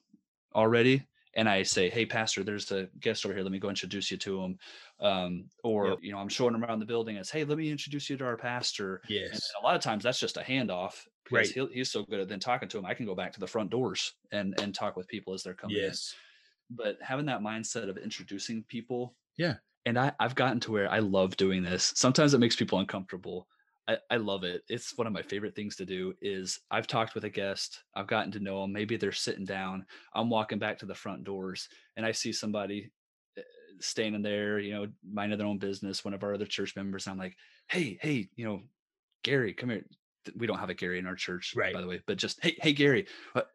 already 0.54 1.08
and 1.36 1.50
I 1.50 1.64
say, 1.64 1.90
"Hey, 1.90 2.06
pastor, 2.06 2.44
there's 2.44 2.72
a 2.72 2.88
guest 3.00 3.26
over 3.26 3.34
here. 3.34 3.44
Let 3.44 3.52
me 3.52 3.60
go 3.60 3.70
introduce 3.70 4.12
you 4.12 4.18
to 4.18 4.42
him." 4.44 4.60
Um, 5.00 5.50
or 5.64 5.90
Yep. 5.90 6.00
you 6.02 6.12
know, 6.12 6.20
I'm 6.20 6.30
showing 6.30 6.54
him 6.56 6.64
around 6.64 6.80
the 6.80 6.86
building 6.86 7.18
as, 7.18 7.30
"Hey, 7.30 7.44
let 7.46 7.58
me 7.58 7.70
introduce 7.72 8.10
you 8.10 8.18
to 8.18 8.26
our 8.26 8.38
pastor." 8.38 9.02
And 9.32 9.40
a 9.60 9.64
lot 9.64 9.76
of 9.76 9.82
times 9.82 10.04
that's 10.04 10.20
just 10.20 10.38
a 10.38 10.42
handoff 10.42 11.08
because 11.26 11.50
Right. 11.50 11.56
he's 11.72 11.92
so 11.92 12.04
good 12.04 12.20
at 12.22 12.28
then 12.30 12.40
talking 12.40 12.70
to 12.70 12.78
him. 12.78 12.86
I 12.86 12.94
can 12.94 13.06
go 13.06 13.16
back 13.16 13.34
to 13.34 13.40
the 13.40 13.48
front 13.48 13.70
doors 13.72 14.14
and 14.32 14.54
and 14.60 14.74
talk 14.76 14.96
with 14.98 15.08
people 15.08 15.34
as 15.34 15.44
they're 15.44 15.54
coming 15.56 15.84
in. 15.84 15.98
Yes. 15.98 16.18
But 16.70 17.02
having 17.02 17.28
that 17.28 17.42
mindset 17.42 17.90
of 17.90 17.98
introducing 17.98 18.64
people, 18.66 19.18
Yeah. 19.38 19.58
and 19.86 20.00
I 20.00 20.14
I've 20.20 20.36
gotten 20.36 20.60
to 20.62 20.72
where 20.74 20.90
I 20.92 21.00
love 21.00 21.38
doing 21.38 21.64
this. 21.64 21.94
Sometimes 21.96 22.34
it 22.34 22.40
makes 22.40 22.56
people 22.56 22.80
uncomfortable. 22.80 23.48
I, 23.88 23.98
I 24.10 24.18
love 24.18 24.44
it. 24.44 24.64
It's 24.70 24.98
one 24.98 25.08
of 25.08 25.14
my 25.14 25.22
favorite 25.22 25.56
things 25.56 25.76
to 25.78 25.86
do 25.86 26.14
is 26.22 26.60
I've 26.72 26.88
talked 26.88 27.16
with 27.16 27.26
a 27.26 27.30
guest, 27.30 27.84
I've 27.96 28.08
gotten 28.08 28.32
to 28.34 28.40
know 28.40 28.62
them. 28.62 28.72
Maybe 28.72 28.96
they're 28.98 29.12
sitting 29.12 29.46
down. 29.46 29.86
I'm 30.14 30.30
walking 30.30 30.60
back 30.60 30.78
to 30.80 30.86
the 30.86 30.96
front 30.96 31.24
doors 31.24 31.68
and 31.98 32.06
I 32.06 32.12
see 32.12 32.32
somebody 32.32 32.92
uh, 33.38 33.42
standing 33.80 34.22
there, 34.22 34.60
you 34.60 34.74
know, 34.74 34.88
minding 35.10 35.38
their 35.38 35.48
own 35.48 35.58
business, 35.58 36.06
one 36.06 36.14
of 36.14 36.24
our 36.24 36.34
other 36.34 36.46
church 36.46 36.76
members. 36.76 37.08
I'm 37.08 37.18
like, 37.18 37.36
hey, 37.68 37.98
hey, 38.02 38.30
you 38.36 38.46
know, 38.46 38.62
Gary, 39.24 39.54
come 39.54 39.70
here. 39.70 39.86
We 40.36 40.48
don't 40.48 40.60
have 40.60 40.70
a 40.70 40.74
Gary 40.74 41.00
in 41.00 41.08
our 41.08 41.16
church, 41.16 41.54
Right. 41.56 41.74
by 41.74 41.82
the 41.82 41.88
way, 41.88 42.02
but 42.06 42.18
just 42.18 42.42
hey, 42.44 42.56
hey, 42.62 42.74
Gary, 42.74 43.08
what, 43.34 43.50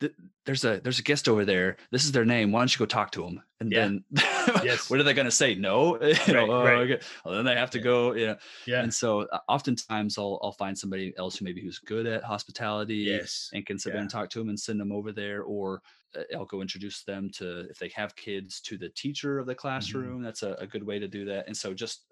th- 0.00 0.12
there's 0.46 0.64
a 0.64 0.80
there's 0.82 0.98
a 0.98 1.02
guest 1.02 1.28
over 1.28 1.44
there. 1.44 1.76
This 1.90 2.04
is 2.04 2.12
their 2.12 2.24
name. 2.24 2.52
Why 2.52 2.60
don't 2.60 2.72
you 2.74 2.78
go 2.78 2.86
talk 2.86 3.10
to 3.12 3.22
them? 3.22 3.42
And 3.60 3.70
Yeah. 3.70 3.80
then, 3.80 4.04
Yes. 4.64 4.90
what 4.90 4.98
are 4.98 5.02
they 5.04 5.14
going 5.14 5.24
to 5.26 5.30
say? 5.30 5.54
No, 5.54 6.00
you 6.26 6.32
know, 6.32 6.40
Right, 6.46 6.48
"Oh, 6.50 6.64
right. 6.64 6.90
okay." 6.90 7.00
Well, 7.24 7.34
then 7.34 7.44
they 7.44 7.54
have 7.54 7.70
to 7.70 7.78
Yeah. 7.78 7.84
go. 7.84 8.14
You 8.14 8.26
know, 8.28 8.36
Yeah. 8.66 8.82
and 8.82 8.92
so 8.92 9.20
uh, 9.22 9.38
oftentimes 9.48 10.18
I'll 10.18 10.38
I'll 10.42 10.52
find 10.52 10.76
somebody 10.78 11.12
else 11.18 11.36
who 11.38 11.44
maybe 11.44 11.62
who's 11.62 11.78
good 11.78 12.06
at 12.06 12.24
hospitality 12.24 12.96
Yes. 12.96 13.50
and 13.52 13.64
can 13.66 13.78
sit 13.78 13.94
Yeah. 13.94 14.00
and 14.00 14.10
talk 14.10 14.30
to 14.30 14.38
them 14.38 14.48
and 14.48 14.58
send 14.58 14.80
them 14.80 14.92
over 14.92 15.12
there, 15.12 15.42
or 15.42 15.82
uh, 16.16 16.22
I'll 16.36 16.44
go 16.46 16.60
introduce 16.60 17.04
them 17.04 17.30
to 17.38 17.68
if 17.70 17.78
they 17.78 17.88
have 17.94 18.14
kids 18.16 18.60
to 18.62 18.76
the 18.78 18.90
teacher 18.90 19.38
of 19.38 19.46
the 19.46 19.52
Mm-hmm. 19.54 19.60
classroom. 19.60 20.22
That's 20.22 20.42
a, 20.42 20.52
a 20.54 20.66
good 20.66 20.82
way 20.84 20.98
to 20.98 21.08
do 21.08 21.24
that. 21.26 21.46
And 21.46 21.56
so 21.56 21.72
just 21.74 22.04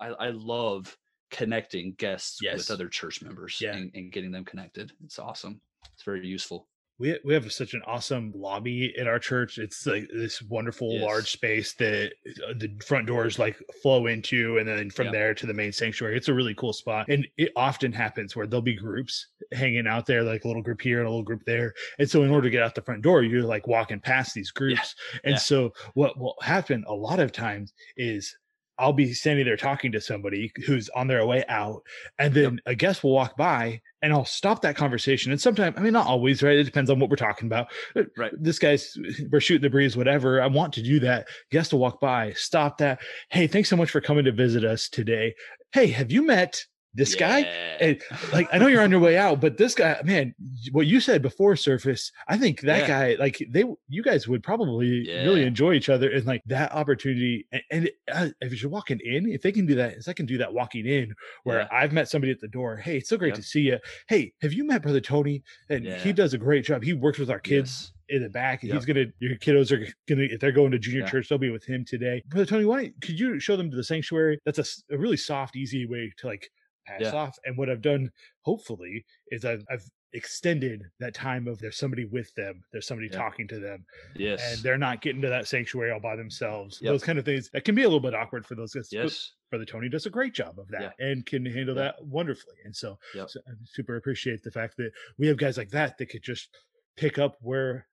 I, 0.00 0.08
I 0.08 0.30
love 0.30 0.96
connecting 1.30 1.94
guests 1.98 2.38
Yes. 2.42 2.56
with 2.58 2.70
other 2.70 2.88
church 2.88 3.22
members 3.22 3.60
Yeah. 3.60 3.76
and, 3.76 3.90
and 3.94 4.12
getting 4.12 4.30
them 4.32 4.44
connected. 4.44 4.92
It's 5.04 5.18
awesome. 5.18 5.60
It's 5.94 6.02
very 6.04 6.26
useful. 6.26 6.68
we 7.00 7.16
we 7.24 7.32
have 7.32 7.52
such 7.52 7.74
an 7.74 7.82
awesome 7.86 8.32
lobby 8.34 8.92
at 8.98 9.06
our 9.06 9.20
church. 9.20 9.58
It's 9.58 9.86
like 9.86 10.08
this 10.12 10.42
wonderful 10.42 10.94
Yes. 10.94 11.02
large 11.04 11.30
space 11.30 11.72
that 11.74 12.12
uh, 12.44 12.54
the 12.58 12.70
front 12.84 13.06
doors 13.06 13.38
like 13.38 13.56
flow 13.82 14.08
into, 14.08 14.58
and 14.58 14.68
then 14.68 14.90
from 14.90 15.06
Yeah. 15.06 15.12
there 15.12 15.34
to 15.34 15.46
the 15.46 15.54
main 15.54 15.70
sanctuary. 15.70 16.16
It's 16.16 16.26
a 16.26 16.34
really 16.34 16.54
cool 16.54 16.72
spot, 16.72 17.06
and 17.08 17.24
it 17.36 17.52
often 17.54 17.92
happens 17.92 18.34
where 18.34 18.48
there'll 18.48 18.62
be 18.62 18.74
groups 18.74 19.28
hanging 19.52 19.86
out 19.86 20.06
there, 20.06 20.24
like 20.24 20.42
a 20.44 20.48
little 20.48 20.60
group 20.62 20.80
here 20.80 20.98
and 20.98 21.06
a 21.06 21.10
little 21.10 21.22
group 21.22 21.44
there. 21.46 21.72
And 22.00 22.10
so, 22.10 22.24
in 22.24 22.30
order 22.30 22.46
to 22.48 22.50
get 22.50 22.64
out 22.64 22.74
the 22.74 22.82
front 22.82 23.02
door, 23.02 23.22
you're 23.22 23.42
like 23.44 23.68
walking 23.68 24.00
past 24.00 24.34
these 24.34 24.50
groups. 24.50 24.96
And 25.22 25.34
Yeah. 25.34 25.38
so, 25.38 25.72
what 25.94 26.18
will 26.18 26.34
happen 26.42 26.82
a 26.88 26.94
lot 26.94 27.20
of 27.20 27.30
times 27.30 27.74
is. 27.96 28.36
I'll 28.78 28.92
be 28.92 29.12
standing 29.12 29.44
there 29.44 29.56
talking 29.56 29.92
to 29.92 30.00
somebody 30.00 30.52
who's 30.66 30.88
on 30.90 31.08
their 31.08 31.26
way 31.26 31.44
out, 31.48 31.82
and 32.18 32.32
then 32.32 32.60
a 32.66 32.74
guest 32.74 33.02
will 33.02 33.12
walk 33.12 33.36
by, 33.36 33.80
and 34.02 34.12
I'll 34.12 34.24
stop 34.24 34.62
that 34.62 34.76
conversation. 34.76 35.32
And 35.32 35.40
sometimes, 35.40 35.76
I 35.76 35.80
mean, 35.80 35.92
not 35.92 36.06
always, 36.06 36.42
right? 36.42 36.56
It 36.56 36.64
depends 36.64 36.90
on 36.90 37.00
what 37.00 37.10
we're 37.10 37.16
talking 37.16 37.46
about. 37.46 37.68
Uh, 37.96 38.02
Right. 38.16 38.32
This 38.38 38.58
guy's, 38.58 38.96
we're 39.30 39.40
shooting 39.40 39.62
the 39.62 39.70
breeze, 39.70 39.96
whatever. 39.96 40.40
I 40.42 40.46
want 40.46 40.72
to 40.74 40.82
do 40.82 41.00
that. 41.00 41.28
Guest 41.50 41.72
will 41.72 41.80
walk 41.80 42.00
by, 42.00 42.32
stop 42.32 42.78
that. 42.78 43.00
Hey, 43.30 43.46
thanks 43.46 43.68
so 43.68 43.76
much 43.76 43.90
for 43.90 44.00
coming 44.00 44.24
to 44.24 44.32
visit 44.32 44.64
us 44.64 44.88
today. 44.88 45.34
Hey, 45.72 45.88
have 45.88 46.10
you 46.10 46.22
met 46.26 46.64
this 46.94 47.14
guy? 47.14 47.40
And 47.80 48.00
like, 48.32 48.48
I 48.52 48.58
know 48.58 48.66
you're 48.66 48.82
on 48.82 48.90
your 48.90 49.00
way 49.00 49.16
out, 49.16 49.40
but 49.40 49.56
this 49.56 49.74
guy, 49.74 50.00
man, 50.04 50.34
what 50.72 50.86
you 50.86 51.00
said 51.00 51.22
before 51.22 51.54
surface, 51.56 52.10
I 52.26 52.36
think 52.38 52.62
that 52.62 52.80
Yeah. 52.80 52.86
guy, 52.88 53.16
like 53.20 53.42
they, 53.50 53.64
you 53.88 54.02
guys 54.02 54.26
would 54.26 54.42
probably 54.42 55.06
really 55.08 55.44
enjoy 55.44 55.74
each 55.74 55.88
other 55.88 56.10
and 56.10 56.24
like 56.26 56.42
that 56.46 56.72
opportunity. 56.72 57.46
And, 57.52 57.62
and 57.70 57.90
uh, 58.12 58.28
if 58.40 58.60
you're 58.60 58.70
walking 58.70 58.98
in, 59.04 59.30
if 59.30 59.42
they 59.42 59.52
can 59.52 59.66
do 59.66 59.74
that, 59.76 59.94
if 59.98 60.08
I 60.08 60.12
can 60.12 60.26
do 60.26 60.38
that 60.38 60.52
walking 60.52 60.86
in 60.86 61.14
where 61.44 61.60
Yeah. 61.60 61.68
I've 61.70 61.92
met 61.92 62.08
somebody 62.08 62.32
at 62.32 62.40
the 62.40 62.48
door. 62.48 62.76
Hey, 62.76 62.96
it's 62.98 63.08
so 63.08 63.16
great 63.16 63.34
to 63.36 63.42
see 63.42 63.60
you. 63.60 63.78
Hey, 64.08 64.32
have 64.42 64.52
you 64.52 64.64
met 64.64 64.82
brother 64.82 65.00
Tony? 65.00 65.42
And 65.68 65.86
he 65.86 66.12
does 66.12 66.34
a 66.34 66.38
great 66.38 66.64
job. 66.64 66.82
He 66.82 66.94
works 66.94 67.18
with 67.18 67.30
our 67.30 67.38
kids 67.40 67.92
Yes. 68.08 68.16
in 68.16 68.22
the 68.22 68.28
back. 68.30 68.62
and 68.62 68.70
Yep. 68.70 68.76
He's 68.78 68.86
gonna 68.86 69.04
your 69.20 69.36
kiddos 69.36 69.70
are 69.70 69.86
gonna 70.08 70.22
if 70.22 70.40
they're 70.40 70.50
going 70.52 70.70
to 70.72 70.78
junior 70.78 71.00
Yeah. 71.00 71.10
church, 71.10 71.28
they'll 71.28 71.38
be 71.38 71.50
with 71.50 71.64
him 71.64 71.84
today. 71.84 72.22
Brother 72.28 72.46
Tony, 72.46 72.64
why 72.64 72.92
could 73.02 73.20
you 73.20 73.38
show 73.38 73.56
them 73.56 73.70
to 73.70 73.76
the 73.76 73.84
sanctuary? 73.84 74.40
That's 74.44 74.82
a 74.90 74.98
really 74.98 75.16
soft, 75.16 75.54
easy 75.56 75.86
way 75.86 76.12
to 76.18 76.26
like 76.26 76.50
pass 76.88 77.00
Yeah. 77.02 77.12
off. 77.12 77.38
And 77.44 77.56
what 77.58 77.68
I've 77.70 77.82
done, 77.82 78.10
hopefully, 78.42 79.04
is 79.30 79.44
I've 79.44 79.64
I've 79.70 79.84
extended 80.14 80.82
that 81.00 81.12
time 81.12 81.46
of 81.46 81.58
there's 81.58 81.76
somebody 81.76 82.06
with 82.06 82.34
them, 82.34 82.62
there's 82.72 82.86
somebody 82.86 83.08
Yeah. 83.12 83.18
talking 83.18 83.46
to 83.48 83.58
them, 83.60 83.84
Yes. 84.16 84.40
and 84.54 84.62
they're 84.62 84.78
not 84.78 85.02
getting 85.02 85.20
to 85.20 85.28
that 85.28 85.46
sanctuary 85.46 85.90
all 85.90 86.00
by 86.00 86.16
themselves. 86.16 86.80
Yep. 86.80 86.92
Those 86.92 87.04
kind 87.04 87.18
of 87.18 87.26
things 87.26 87.50
that 87.50 87.64
can 87.66 87.74
be 87.74 87.82
a 87.82 87.86
little 87.86 88.00
bit 88.00 88.14
awkward 88.14 88.46
for 88.46 88.54
those 88.54 88.72
guys. 88.72 88.90
yes. 88.90 89.34
Brother 89.50 89.66
Tony 89.66 89.88
does 89.90 90.06
a 90.06 90.10
great 90.10 90.32
job 90.34 90.58
of 90.58 90.68
that 90.68 90.94
and 90.98 91.24
can 91.26 91.44
handle 91.44 91.74
Yeah. 91.76 91.82
that 91.82 92.04
wonderfully. 92.06 92.56
And 92.64 92.74
so, 92.74 92.98
Yep. 93.14 93.28
so 93.30 93.40
I 93.46 93.52
super 93.64 93.96
appreciate 93.96 94.42
the 94.42 94.50
fact 94.50 94.76
that 94.78 94.92
we 95.18 95.26
have 95.26 95.36
guys 95.36 95.58
like 95.58 95.70
that 95.70 95.98
that 95.98 96.06
could 96.06 96.22
just 96.22 96.56
pick 96.96 97.18
up 97.18 97.36
where 97.42 97.86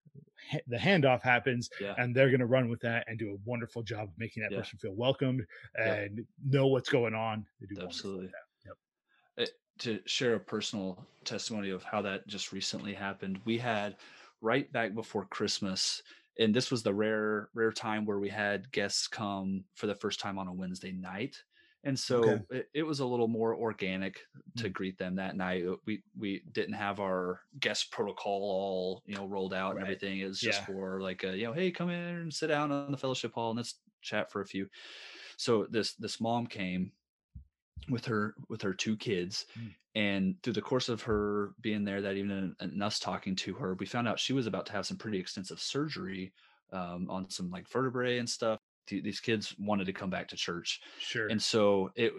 the 0.68 0.78
handoff 0.78 1.22
happens 1.22 1.70
Yeah. 1.82 1.96
and 1.98 2.16
they're 2.16 2.30
going 2.30 2.40
to 2.40 2.46
run 2.46 2.70
with 2.70 2.80
that 2.82 3.04
and 3.10 3.20
do 3.20 3.32
a 3.34 3.38
wonderful 3.44 3.84
job 3.84 4.08
of 4.10 4.18
making 4.18 4.42
that 4.44 4.52
Yeah. 4.54 4.60
person 4.60 4.80
feel 4.80 4.96
welcomed 4.96 5.46
and 5.78 6.26
know 6.42 6.68
what's 6.68 6.90
going 6.90 7.14
on. 7.14 7.46
They 7.60 7.68
do 7.68 7.76
wonderful 7.76 7.88
Absolutely. 7.90 8.26
with 8.28 8.32
that. 8.32 8.78
Yep. 9.38 9.48
Uh, 9.50 9.52
to 9.80 10.02
share 10.06 10.36
a 10.36 10.40
personal 10.40 11.06
testimony 11.26 11.70
of 11.70 11.84
how 11.84 12.02
that 12.02 12.28
just 12.28 12.52
recently 12.52 12.94
happened 12.94 13.42
we 13.46 13.58
had 13.58 13.98
right 14.42 14.72
back 14.72 14.94
before 14.94 15.26
christmas 15.26 16.02
and 16.40 16.54
this 16.54 16.70
was 16.72 16.84
the 16.84 16.94
rare 16.94 17.50
rare 17.54 17.72
time 17.72 18.06
where 18.06 18.20
we 18.20 18.30
had 18.30 18.72
guests 18.72 19.08
come 19.08 19.66
for 19.76 19.88
the 19.88 19.96
first 19.96 20.20
time 20.20 20.38
on 20.38 20.48
a 20.48 20.54
wednesday 20.54 20.92
night 20.92 21.44
and 21.84 22.00
so 22.00 22.40
Okay. 22.40 22.46
it, 22.50 22.70
it 22.74 22.84
was 22.84 23.00
a 23.00 23.06
little 23.06 23.28
more 23.28 23.56
organic 23.56 24.22
to 24.56 24.70
Mm. 24.70 24.70
greet 24.70 24.98
them 24.98 25.16
that 25.16 25.36
night 25.36 25.66
Uh, 25.66 25.76
we 25.86 26.04
we 26.18 26.42
didn't 26.52 26.74
have 26.76 27.00
our 27.00 27.42
guest 27.60 27.92
protocol 27.92 28.42
all 28.44 29.04
you 29.06 29.16
know 29.16 29.26
rolled 29.28 29.54
out 29.54 29.72
and 29.72 29.80
everything 29.80 30.20
it 30.20 30.28
was 30.28 30.42
just 30.42 30.60
Yeah. 30.60 30.66
for 30.66 31.02
like 31.02 31.24
a, 31.24 31.36
you 31.36 31.44
know 31.44 31.54
hey 31.54 31.72
come 31.72 31.90
in 31.90 32.16
and 32.18 32.34
sit 32.34 32.48
down 32.48 32.72
on 32.72 32.92
the 32.92 32.98
fellowship 32.98 33.34
hall 33.34 33.50
and 33.52 33.58
let's 33.58 33.82
chat 34.02 34.32
for 34.32 34.42
a 34.42 34.46
few 34.46 34.70
so 35.38 35.66
this 35.70 35.96
this 35.96 36.20
mom 36.22 36.48
came 36.48 36.92
with 37.90 38.06
her 38.06 38.36
with 38.50 38.62
her 38.62 38.74
two 38.74 38.96
kids 38.98 39.46
Mm. 39.58 39.74
and 39.96 40.36
through 40.44 40.54
the 40.54 40.62
course 40.62 40.90
of 40.90 41.02
her 41.04 41.54
being 41.62 41.84
there 41.84 42.02
that 42.02 42.16
evening 42.18 42.56
and 42.60 42.82
us 42.84 43.00
talking 43.00 43.36
to 43.38 43.54
her 43.54 43.76
we 43.76 43.86
found 43.86 44.08
out 44.08 44.20
she 44.20 44.34
was 44.34 44.48
about 44.48 44.66
to 44.68 44.72
have 44.72 44.86
some 44.86 44.98
pretty 44.98 45.20
extensive 45.20 45.60
surgery 45.60 46.34
um, 46.74 47.10
on 47.10 47.30
some 47.30 47.50
like 47.52 47.68
vertebrae 47.70 48.18
and 48.18 48.30
stuff 48.30 48.60
Th- 48.88 49.04
these 49.04 49.20
kids 49.20 49.56
wanted 49.60 49.86
to 49.86 49.94
come 49.94 50.10
back 50.10 50.28
to 50.30 50.36
church 50.36 50.82
Sure. 51.00 51.28
and 51.28 51.42
so 51.42 51.92
it 51.96 52.14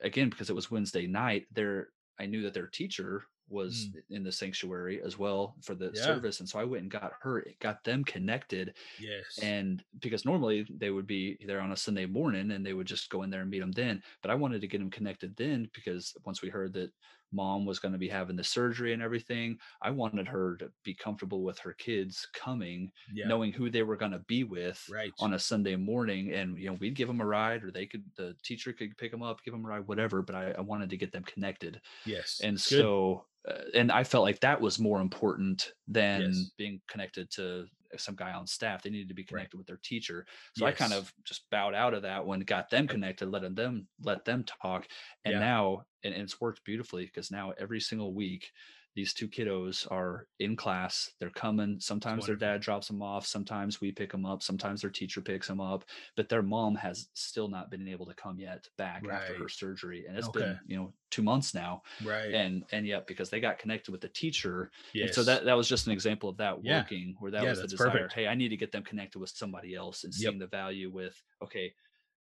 again 0.00 0.30
because 0.30 0.48
it 0.50 0.56
was 0.56 0.70
wednesday 0.70 1.06
night 1.06 1.46
there 1.52 1.88
i 2.18 2.26
knew 2.26 2.42
that 2.42 2.54
their 2.54 2.68
teacher 2.68 3.24
was 3.50 3.90
in 4.10 4.22
the 4.22 4.32
sanctuary 4.32 5.02
as 5.02 5.18
well 5.18 5.56
for 5.62 5.74
the 5.74 5.90
Mm. 5.90 5.94
Yeah. 5.94 6.02
service 6.04 6.40
and 6.40 6.48
so 6.48 6.58
i 6.60 6.64
went 6.64 6.82
and 6.82 6.90
got 6.90 7.12
her 7.22 7.44
got 7.60 7.82
them 7.84 8.04
connected 8.04 8.76
yes. 8.98 9.38
and 9.42 9.84
because 10.00 10.24
normally 10.24 10.66
they 10.70 10.90
would 10.90 11.06
be 11.06 11.38
there 11.46 11.60
on 11.60 11.72
a 11.72 11.76
Sunday 11.76 12.06
morning 12.06 12.50
and 12.50 12.64
they 12.66 12.74
would 12.74 12.86
just 12.86 13.10
go 13.10 13.22
in 13.22 13.30
there 13.30 13.40
and 13.42 13.50
meet 13.50 13.60
them 13.60 13.72
then. 13.72 14.02
But 14.22 14.30
I 14.30 14.34
wanted 14.34 14.60
to 14.60 14.66
get 14.68 14.78
them 14.78 14.90
connected 14.90 15.36
then 15.36 15.70
because 15.72 16.14
once 16.26 16.42
we 16.42 16.50
heard 16.50 16.72
that 16.74 16.92
mom 17.32 17.64
was 17.64 17.78
going 17.78 17.92
to 17.92 17.98
be 17.98 18.08
having 18.08 18.36
the 18.36 18.44
surgery 18.44 18.92
and 18.92 19.02
everything, 19.02 19.58
I 19.82 19.90
wanted 19.90 20.28
her 20.28 20.56
to 20.56 20.70
be 20.84 20.94
comfortable 20.94 21.42
with 21.42 21.58
her 21.60 21.72
kids 21.72 22.26
coming, 22.34 22.90
yeah. 23.12 23.28
knowing 23.28 23.52
who 23.52 23.70
they 23.70 23.82
were 23.82 23.96
going 23.96 24.12
to 24.12 24.18
be 24.20 24.44
with 24.44 24.84
right. 24.90 25.12
on 25.18 25.34
a 25.34 25.38
Sunday 25.38 25.76
morning. 25.76 26.32
And, 26.32 26.58
you 26.58 26.68
know, 26.68 26.76
we'd 26.80 26.96
give 26.96 27.08
them 27.08 27.20
a 27.20 27.26
ride 27.26 27.64
or 27.64 27.70
they 27.70 27.86
could, 27.86 28.04
the 28.16 28.34
teacher 28.42 28.72
could 28.72 28.96
pick 28.98 29.10
them 29.10 29.22
up, 29.22 29.42
give 29.44 29.52
them 29.52 29.64
a 29.64 29.68
ride, 29.68 29.86
whatever. 29.86 30.22
But 30.22 30.34
I, 30.34 30.50
I 30.58 30.60
wanted 30.60 30.90
to 30.90 30.96
get 30.96 31.12
them 31.12 31.24
connected. 31.24 31.80
yes. 32.04 32.40
And 32.42 32.56
Good. 32.56 32.62
so, 32.62 33.24
uh, 33.48 33.62
and 33.74 33.90
I 33.90 34.04
felt 34.04 34.24
like 34.24 34.40
that 34.40 34.60
was 34.60 34.78
more 34.78 35.00
important 35.00 35.72
than 35.88 36.22
Yes. 36.22 36.50
being 36.58 36.80
connected 36.88 37.30
to 37.32 37.66
some 37.98 38.14
guy 38.16 38.32
on 38.32 38.46
staff. 38.46 38.82
They 38.82 38.90
needed 38.90 39.08
to 39.08 39.14
be 39.14 39.24
Right. 39.30 39.50
connected 39.50 39.56
with 39.56 39.66
their 39.66 39.80
teacher. 39.82 40.26
So 40.52 40.66
I 40.66 40.72
kind 40.72 40.92
of 40.92 41.12
just 41.24 41.48
bowed 41.50 41.74
out 41.74 41.94
of 41.94 42.02
that 42.02 42.24
one, 42.26 42.40
got 42.40 42.70
them 42.70 42.86
connected, 42.88 43.28
letting 43.30 43.54
them 43.54 43.88
let 44.00 44.24
them 44.24 44.44
talk. 44.44 44.88
And 45.24 45.38
Yeah. 45.38 45.38
now, 45.38 45.84
and, 46.02 46.14
and 46.14 46.22
it's 46.22 46.40
worked 46.40 46.64
beautifully 46.64 47.06
because 47.06 47.30
now 47.30 47.52
every 47.58 47.80
single 47.80 48.14
week, 48.14 48.50
these 48.94 49.14
two 49.14 49.28
kiddos 49.28 49.90
are 49.90 50.26
in 50.40 50.56
class. 50.56 51.10
They're 51.20 51.30
coming. 51.30 51.78
Sometimes 51.80 52.26
their 52.26 52.36
dad 52.36 52.60
drops 52.60 52.88
them 52.88 53.02
off. 53.02 53.26
Sometimes 53.26 53.80
we 53.80 53.92
pick 53.92 54.10
them 54.10 54.26
up. 54.26 54.42
Sometimes 54.42 54.80
their 54.80 54.90
teacher 54.90 55.20
picks 55.20 55.46
them 55.46 55.60
up. 55.60 55.84
But 56.16 56.28
their 56.28 56.42
mom 56.42 56.74
has 56.76 57.08
still 57.14 57.48
not 57.48 57.70
been 57.70 57.86
able 57.88 58.06
to 58.06 58.14
come 58.14 58.38
yet 58.40 58.66
back 58.76 59.08
after 59.08 59.34
her 59.34 59.48
surgery, 59.48 60.06
and 60.06 60.16
it's 60.18 60.28
Okay. 60.28 60.44
been 60.44 60.58
you 60.66 60.76
know 60.76 60.92
two 61.10 61.22
months 61.22 61.54
now 61.54 61.82
right. 62.04 62.32
and 62.34 62.64
and 62.72 62.86
yet 62.86 63.06
because 63.06 63.30
they 63.30 63.40
got 63.40 63.58
connected 63.58 63.90
with 63.90 64.00
the 64.00 64.08
teacher 64.08 64.70
yes. 64.94 65.06
and 65.06 65.14
so 65.14 65.24
that 65.24 65.44
that 65.44 65.54
was 65.56 65.68
just 65.68 65.86
an 65.86 65.92
example 65.92 66.28
of 66.28 66.36
that 66.36 66.62
Yeah. 66.62 66.82
working 66.82 67.16
where 67.18 67.32
that 67.32 67.42
Yeah, 67.42 67.50
was 67.50 67.60
the 67.60 67.66
desire 67.66 67.94
perfect. 67.94 68.12
hey 68.12 68.28
i 68.28 68.34
need 68.34 68.50
to 68.50 68.56
get 68.56 68.70
them 68.70 68.84
connected 68.84 69.18
with 69.18 69.30
somebody 69.30 69.74
else 69.74 70.04
and 70.04 70.12
Yep. 70.14 70.30
seeing 70.30 70.38
the 70.38 70.46
value 70.46 70.88
with 70.90 71.20
okay 71.42 71.72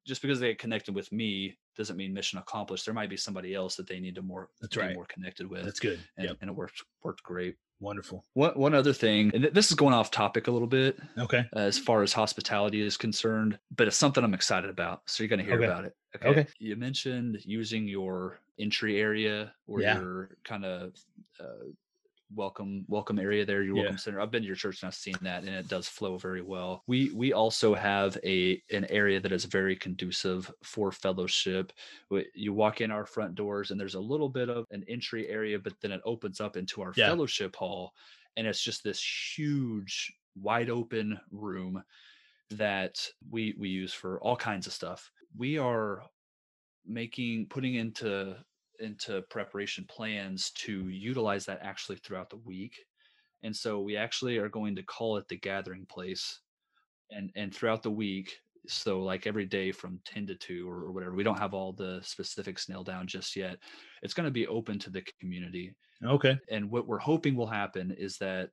just 0.06 0.22
because 0.22 0.40
they 0.40 0.54
connected 0.56 0.94
with 0.94 1.12
me 1.12 1.58
doesn't 1.76 1.98
mean 1.98 2.14
mission 2.14 2.40
accomplished. 2.40 2.86
There 2.86 2.94
might 2.94 3.10
be 3.10 3.18
somebody 3.18 3.54
else 3.54 3.76
that 3.76 3.88
they 3.88 4.00
need 4.00 4.16
to 4.16 4.22
more 4.22 4.50
That's 4.62 4.76
be 4.76 4.82
right. 4.82 4.96
more 4.96 5.06
connected 5.06 5.50
with. 5.50 5.64
That's 5.66 5.80
good. 5.80 6.00
and, 6.18 6.28
Yep. 6.30 6.38
and 6.42 6.50
it 6.50 6.54
worked 6.56 6.82
worked 7.04 7.24
great. 7.24 7.56
Wonderful. 7.82 8.24
One 8.34 8.52
one 8.58 8.74
other 8.74 8.94
thing, 8.94 9.32
and 9.34 9.44
this 9.54 9.70
is 9.70 9.76
going 9.76 9.94
off 9.94 10.10
topic 10.10 10.48
a 10.48 10.52
little 10.52 10.68
bit 10.68 10.98
Okay. 11.18 11.44
as 11.54 11.78
far 11.78 12.04
as 12.04 12.14
hospitality 12.14 12.80
is 12.82 12.96
concerned, 12.96 13.60
but 13.76 13.88
it's 13.88 13.98
something 13.98 14.24
I'm 14.24 14.34
excited 14.34 14.70
about. 14.70 15.02
So 15.08 15.24
you're 15.24 15.28
going 15.30 15.40
to 15.40 15.46
hear 15.46 15.56
Okay. 15.56 15.66
about 15.66 15.84
it. 15.86 15.94
Okay. 16.24 16.48
You 16.58 16.78
mentioned 16.78 17.40
using 17.44 17.86
your 17.88 18.40
entry 18.58 19.02
area 19.02 19.54
or 19.68 19.82
Yeah. 19.82 20.00
your 20.00 20.38
kind 20.46 20.64
of 20.64 20.96
uh, 21.40 21.66
welcome 22.32 22.86
welcome 22.88 23.20
area 23.20 23.46
there, 23.46 23.64
your 23.64 23.76
Yeah. 23.76 23.76
welcome 23.76 23.98
center. 23.98 24.20
I've 24.22 24.32
been 24.32 24.44
to 24.44 24.48
your 24.48 24.56
church 24.56 24.82
and 24.84 24.88
I've 24.88 24.96
seen 24.96 25.18
that, 25.22 25.44
and 25.44 25.54
it 25.56 25.68
does 25.68 25.88
flow 25.88 26.18
very 26.18 26.42
well. 26.42 26.86
We 26.88 27.10
we 27.12 27.34
also 27.34 27.74
have 27.74 28.18
a 28.24 28.62
an 28.72 28.86
area 28.92 29.20
that 29.20 29.32
is 29.32 29.46
very 29.46 29.76
conducive 29.76 30.52
for 30.64 30.92
fellowship. 30.92 31.74
You 32.36 32.54
walk 32.54 32.80
in 32.82 32.92
our 32.92 33.08
front 33.08 33.34
doors, 33.36 33.72
and 33.72 33.80
there's 33.80 33.96
a 33.96 34.00
little 34.00 34.30
bit 34.30 34.50
of 34.50 34.66
an 34.70 34.84
entry 34.88 35.28
area, 35.28 35.58
but 35.58 35.80
then 35.82 35.92
it 35.92 36.02
opens 36.06 36.40
up 36.40 36.58
into 36.58 36.82
our 36.84 36.94
Yeah. 36.96 37.18
fellowship 37.18 37.56
hall, 37.56 37.94
and 38.38 38.46
it's 38.46 38.62
just 38.62 38.84
this 38.84 39.04
huge, 39.36 40.14
wide 40.36 40.70
open 40.70 41.20
room 41.32 41.84
that 42.52 43.10
we 43.30 43.56
we 43.58 43.70
use 43.70 43.94
for 43.94 44.22
all 44.22 44.38
kinds 44.38 44.68
of 44.68 44.74
stuff. 44.74 45.12
We 45.36 45.58
are 45.58 46.04
making 46.86 47.48
putting 47.50 47.76
into 47.76 48.44
into 48.80 49.22
preparation 49.24 49.86
plans 49.86 50.52
to 50.52 50.90
utilize 50.90 51.46
that 51.46 51.60
actually 51.62 51.98
throughout 51.98 52.30
the 52.30 52.38
week. 52.38 52.76
And 53.44 53.56
so 53.56 53.82
we 53.82 53.98
actually 53.98 54.38
are 54.38 54.50
going 54.50 54.76
to 54.78 54.84
call 54.84 55.18
it 55.18 55.28
the 55.28 55.38
gathering 55.38 55.86
place. 55.88 56.42
And 57.12 57.32
and 57.36 57.54
throughout 57.54 57.84
the 57.84 57.92
week, 57.92 58.40
so 58.68 59.02
like 59.02 59.28
every 59.28 59.46
day 59.46 59.72
from 59.72 60.02
10 60.06 60.26
to 60.28 60.36
2 60.36 60.68
or, 60.70 60.86
or 60.86 60.92
whatever, 60.92 61.14
we 61.16 61.24
don't 61.24 61.40
have 61.40 61.54
all 61.54 61.72
the 61.74 62.02
specifics 62.04 62.68
nailed 62.68 62.88
down 62.88 63.08
just 63.08 63.36
yet. 63.36 63.60
It's 64.02 64.14
going 64.16 64.26
to 64.26 64.32
be 64.32 64.48
open 64.48 64.80
to 64.80 64.90
the 64.90 65.04
community 65.20 65.76
Okay. 66.04 66.38
and 66.50 66.70
what 66.72 66.88
we're 66.88 67.00
hoping 67.00 67.36
will 67.36 67.48
happen 67.48 67.92
is 67.92 68.18
that 68.20 68.52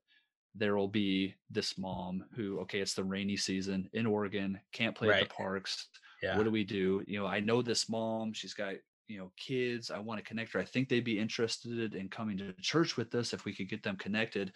there 0.54 0.76
will 0.76 0.88
be 0.88 1.34
this 1.50 1.78
mom 1.78 2.24
who 2.34 2.60
okay 2.60 2.80
it's 2.80 2.94
the 2.94 3.04
rainy 3.04 3.36
season 3.36 3.88
in 3.94 4.06
oregon 4.06 4.60
can't 4.72 4.96
play 4.96 5.10
at 5.10 5.18
the 5.18 5.26
parks 5.26 5.88
Yeah. 6.22 6.36
what 6.36 6.44
do 6.44 6.50
we 6.50 6.64
do 6.64 7.02
you 7.06 7.18
know 7.18 7.26
i 7.26 7.40
know 7.40 7.62
this 7.62 7.88
mom 7.88 8.32
she's 8.32 8.54
got 8.54 8.74
you 9.08 9.18
know 9.18 9.30
kids 9.36 9.90
i 9.90 9.98
want 9.98 10.18
to 10.18 10.24
connect 10.24 10.52
her 10.52 10.60
i 10.60 10.64
think 10.64 10.88
they'd 10.88 11.04
be 11.04 11.18
interested 11.18 11.94
in 11.94 12.08
coming 12.08 12.36
to 12.38 12.52
church 12.60 12.96
with 12.96 13.14
us 13.14 13.32
if 13.32 13.44
we 13.44 13.54
could 13.54 13.68
get 13.68 13.82
them 13.82 13.96
connected 13.96 14.52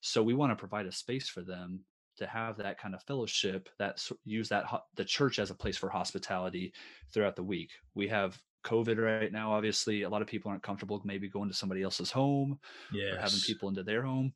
so 0.00 0.22
we 0.22 0.34
want 0.34 0.50
to 0.50 0.56
provide 0.56 0.86
a 0.86 0.92
space 0.92 1.28
for 1.28 1.42
them 1.42 1.80
to 2.16 2.26
have 2.26 2.56
that 2.56 2.78
kind 2.78 2.94
of 2.94 3.02
fellowship 3.02 3.68
that 3.78 4.02
use 4.24 4.48
that 4.48 4.64
ho- 4.64 4.82
the 4.94 5.04
church 5.04 5.38
as 5.38 5.50
a 5.50 5.54
place 5.54 5.76
for 5.76 5.88
hospitality 5.88 6.72
throughout 7.12 7.36
the 7.36 7.42
week 7.42 7.70
we 7.94 8.08
have 8.08 8.38
covid 8.64 8.98
right 8.98 9.32
now 9.32 9.52
obviously 9.52 10.02
a 10.02 10.08
lot 10.08 10.22
of 10.22 10.28
people 10.28 10.50
aren't 10.50 10.62
comfortable 10.62 11.00
maybe 11.04 11.28
going 11.28 11.48
to 11.48 11.54
somebody 11.54 11.82
else's 11.82 12.10
home 12.10 12.58
yeah. 12.92 13.14
or 13.14 13.18
having 13.18 13.38
people 13.46 13.68
into 13.68 13.84
their 13.84 14.02
home. 14.02 14.32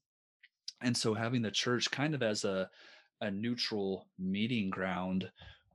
And 0.82 0.96
so 0.96 1.14
having 1.14 1.42
the 1.42 1.50
church 1.50 1.90
kind 1.90 2.14
of 2.14 2.22
as 2.22 2.44
a 2.44 2.70
a 3.20 3.30
neutral 3.30 4.06
meeting 4.18 4.70
ground 4.70 5.30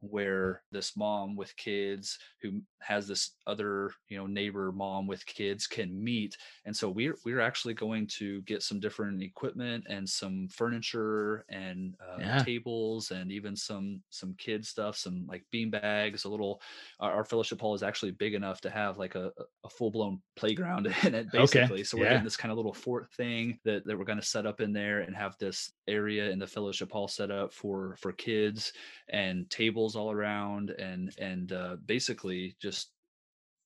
where 0.09 0.63
this 0.71 0.95
mom 0.95 1.35
with 1.35 1.55
kids 1.57 2.17
who 2.41 2.61
has 2.81 3.07
this 3.07 3.37
other 3.47 3.91
you 4.09 4.17
know 4.17 4.27
neighbor 4.27 4.71
mom 4.71 5.07
with 5.07 5.25
kids 5.25 5.67
can 5.67 6.03
meet 6.03 6.37
and 6.65 6.75
so 6.75 6.89
we're 6.89 7.15
we're 7.25 7.39
actually 7.39 7.73
going 7.73 8.07
to 8.07 8.41
get 8.43 8.61
some 8.61 8.79
different 8.79 9.21
equipment 9.21 9.85
and 9.89 10.07
some 10.07 10.47
furniture 10.49 11.45
and 11.49 11.95
uh, 11.99 12.21
Yeah. 12.21 12.37
tables 12.37 13.11
and 13.11 13.31
even 13.31 13.55
some 13.55 14.01
some 14.09 14.33
kid 14.37 14.65
stuff 14.65 14.95
some 14.97 15.25
like 15.27 15.45
bean 15.51 15.69
bags 15.69 16.25
a 16.25 16.29
little 16.29 16.61
our, 16.99 17.11
our 17.13 17.25
fellowship 17.25 17.59
hall 17.59 17.73
is 17.73 17.83
actually 17.83 18.11
big 18.11 18.33
enough 18.33 18.61
to 18.61 18.69
have 18.69 18.97
like 18.97 19.15
a, 19.15 19.31
a 19.63 19.69
full-blown 19.69 20.21
playground 20.35 20.87
in 21.03 21.15
it 21.15 21.31
Okay. 21.37 21.69
basically 21.69 21.83
so 21.83 21.97
we're 21.97 22.05
Yeah. 22.05 22.07
getting 22.07 22.23
this 22.23 22.37
kind 22.37 22.51
of 22.51 22.57
little 22.57 22.73
fort 22.73 23.11
thing 23.13 23.59
that, 23.63 23.85
that 23.85 23.97
we're 23.97 24.05
going 24.05 24.19
to 24.19 24.25
set 24.25 24.45
up 24.45 24.61
in 24.61 24.73
there 24.73 25.01
and 25.01 25.15
have 25.15 25.35
this 25.39 25.71
area 25.87 26.29
in 26.29 26.39
the 26.39 26.47
fellowship 26.47 26.91
hall 26.91 27.07
set 27.07 27.31
up 27.31 27.53
for 27.53 27.95
for 27.99 28.11
kids 28.11 28.73
and 29.09 29.49
tables 29.49 29.94
all 29.95 30.11
around 30.11 30.71
and 30.71 31.13
and 31.19 31.51
uh, 31.51 31.77
basically 31.85 32.55
just 32.61 32.93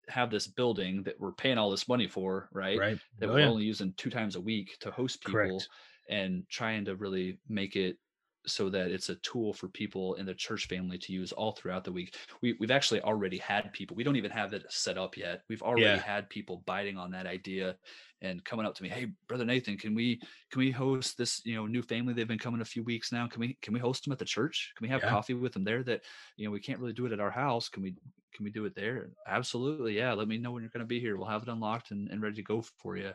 have 0.10 0.32
this 0.32 0.48
building 0.48 1.04
that 1.04 1.20
we're 1.20 1.32
paying 1.34 1.58
all 1.58 1.70
this 1.70 1.88
money 1.88 2.08
for 2.08 2.50
right, 2.52 2.78
Right. 2.78 3.00
that 3.20 3.30
Oh, 3.30 3.34
we're 3.34 3.40
yeah. 3.40 3.46
only 3.46 3.64
using 3.64 3.94
two 3.94 4.10
times 4.10 4.36
a 4.36 4.42
week 4.42 4.78
to 4.82 4.92
host 4.92 5.24
people 5.24 5.60
Correct. 5.62 5.70
and 6.10 6.46
trying 6.50 6.86
to 6.86 6.96
really 6.96 7.40
make 7.48 7.76
it 7.76 7.98
so 8.46 8.70
that 8.70 8.90
it's 8.92 9.10
a 9.10 9.16
tool 9.18 9.54
for 9.54 9.68
people 9.70 10.16
in 10.16 10.26
the 10.26 10.34
church 10.34 10.68
family 10.68 10.98
to 10.98 11.14
use 11.14 11.32
all 11.34 11.52
throughout 11.52 11.84
the 11.84 11.92
week. 11.92 12.16
We, 12.42 12.56
we've 12.60 12.72
actually 12.72 13.02
already 13.02 13.38
had 13.38 13.72
people. 13.74 13.96
We 13.96 14.04
don't 14.04 14.16
even 14.16 14.32
have 14.32 14.54
it 14.54 14.66
set 14.72 14.98
up 14.98 15.18
yet. 15.18 15.44
We've 15.50 15.62
already 15.62 16.00
Yeah. 16.00 16.02
had 16.02 16.30
people 16.30 16.64
biting 16.66 16.98
on 16.98 17.12
that 17.12 17.28
idea 17.28 17.78
and 18.22 18.44
coming 18.44 18.66
up 18.66 18.76
to 18.76 18.84
me, 18.84 18.90
"Hey, 18.90 19.08
brother 19.28 19.46
Nathan, 19.46 19.78
can 19.78 19.94
we 19.96 20.22
can 20.52 20.60
we 20.60 20.72
host 20.72 21.18
this 21.18 21.42
you 21.46 21.56
know 21.56 21.68
new 21.68 21.82
family? 21.82 22.14
They've 22.14 22.28
been 22.28 22.40
coming 22.40 22.62
a 22.62 22.66
few 22.66 22.84
weeks 22.84 23.12
now. 23.12 23.28
Can 23.28 23.40
we 23.40 23.56
can 23.62 23.74
we 23.74 23.80
host 23.80 24.04
them 24.04 24.12
at 24.14 24.20
the 24.20 24.26
church? 24.26 24.74
Can 24.78 24.86
we 24.86 24.90
have 24.90 25.04
Yeah. 25.04 25.10
coffee 25.10 25.34
with 25.34 25.54
them 25.54 25.64
there? 25.64 25.84
That 25.84 26.04
you 26.38 26.46
know 26.46 26.52
we 26.52 26.60
can't 26.60 26.80
really 26.80 26.94
do 26.94 27.06
it 27.06 27.12
at 27.14 27.20
our 27.20 27.32
house. 27.32 27.70
Can 27.70 27.84
we 27.84 27.96
can 28.34 28.44
we 28.44 28.52
do 28.52 28.66
it 28.66 28.76
there? 28.76 29.12
Absolutely, 29.26 29.98
yeah. 29.98 30.14
Let 30.14 30.28
me 30.28 30.38
know 30.38 30.52
when 30.52 30.62
you're 30.64 30.70
going 30.70 30.82
to 30.82 30.86
be 30.86 31.00
here. 31.00 31.18
We'll 31.18 31.28
have 31.28 31.42
it 31.44 31.50
unlocked 31.50 31.92
and, 31.92 32.10
and 32.10 32.22
ready 32.22 32.36
to 32.36 32.44
go 32.44 32.62
for 32.62 32.96
you. 32.98 33.14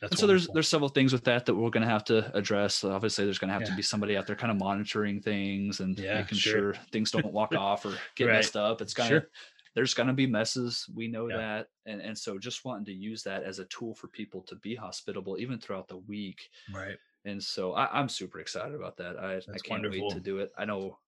That's 0.00 0.12
And 0.12 0.18
so 0.18 0.26
there's 0.26 0.42
wonderful. 0.42 0.54
there's 0.54 0.68
several 0.68 0.88
things 0.90 1.12
with 1.12 1.24
that 1.24 1.46
that 1.46 1.54
we're 1.54 1.70
going 1.70 1.82
to 1.84 1.88
have 1.90 2.04
to 2.04 2.34
address. 2.36 2.84
Obviously, 2.84 3.24
there's 3.24 3.38
going 3.38 3.48
to 3.48 3.54
have 3.54 3.62
Yeah. 3.62 3.68
to 3.70 3.76
be 3.76 3.82
somebody 3.82 4.16
out 4.16 4.26
there 4.26 4.36
kind 4.36 4.50
of 4.50 4.58
monitoring 4.58 5.20
things 5.22 5.80
and 5.80 5.98
Yeah, 5.98 6.20
making 6.20 6.38
sure. 6.38 6.74
sure 6.74 6.82
things 6.92 7.10
don't 7.10 7.32
walk 7.32 7.54
off 7.56 7.86
or 7.86 7.96
get 8.14 8.26
Right. 8.26 8.34
messed 8.34 8.56
up. 8.56 8.80
It's 8.82 8.92
kind 8.94 9.08
Sure. 9.08 9.18
of 9.18 9.26
there's 9.74 9.94
going 9.94 10.06
to 10.08 10.12
be 10.12 10.26
messes. 10.26 10.88
We 10.94 11.08
know 11.08 11.28
Yeah. 11.28 11.36
that, 11.38 11.68
and 11.86 12.00
and 12.02 12.16
so 12.18 12.38
just 12.38 12.64
wanting 12.64 12.84
to 12.86 12.92
use 12.94 13.22
that 13.24 13.42
as 13.42 13.58
a 13.58 13.64
tool 13.66 13.94
for 13.94 14.08
people 14.08 14.42
to 14.42 14.56
be 14.56 14.74
hospitable 14.74 15.38
even 15.38 15.58
throughout 15.60 15.88
the 15.88 15.98
week. 15.98 16.50
right. 16.72 16.98
And 17.24 17.42
so 17.42 17.72
I, 17.72 17.98
I'm 17.98 18.08
super 18.08 18.38
excited 18.38 18.74
about 18.74 18.96
that. 18.98 19.18
I 19.18 19.36
I 19.38 19.58
can't 19.58 19.82
wait 19.90 20.08
to 20.10 20.20
do 20.20 20.38
it. 20.38 20.52
I 20.56 20.64
know, 20.64 21.00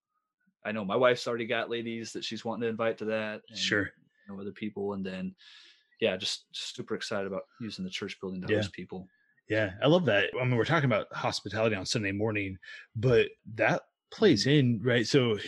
I 0.65 0.71
know 0.73 0.83
my 0.83 0.97
wife's 0.97 1.25
already 1.27 1.45
got 1.45 1.69
ladies 1.69 2.11
that 2.13 2.25
she's 2.25 2.43
wanting 2.43 2.63
to 2.63 2.67
invite 2.67 2.97
to 2.97 3.05
that. 3.05 3.43
And, 3.49 3.57
Sure. 3.57 3.91
You 4.27 4.35
know, 4.35 4.41
other 4.41 4.51
people, 4.51 4.93
and 4.93 5.05
then 5.05 5.33
yeah, 5.99 6.17
just, 6.17 6.51
just 6.51 6.75
super 6.75 6.95
excited 6.95 7.27
about 7.27 7.43
using 7.59 7.83
the 7.83 7.91
church 7.91 8.17
building 8.21 8.41
to 8.41 8.47
Yeah. 8.51 8.57
host 8.57 8.73
people. 8.73 9.07
Yeah, 9.49 9.73
I 9.81 9.87
love 9.87 10.05
that. 10.05 10.29
I 10.39 10.43
mean, 10.45 10.55
we're 10.55 10.65
talking 10.65 10.85
about 10.89 11.11
hospitality 11.11 11.75
on 11.75 11.85
Sunday 11.85 12.11
morning, 12.11 12.57
but 12.95 13.29
that 13.55 13.81
plays 14.11 14.45
in, 14.45 14.79
right? 14.83 15.07
So 15.07 15.39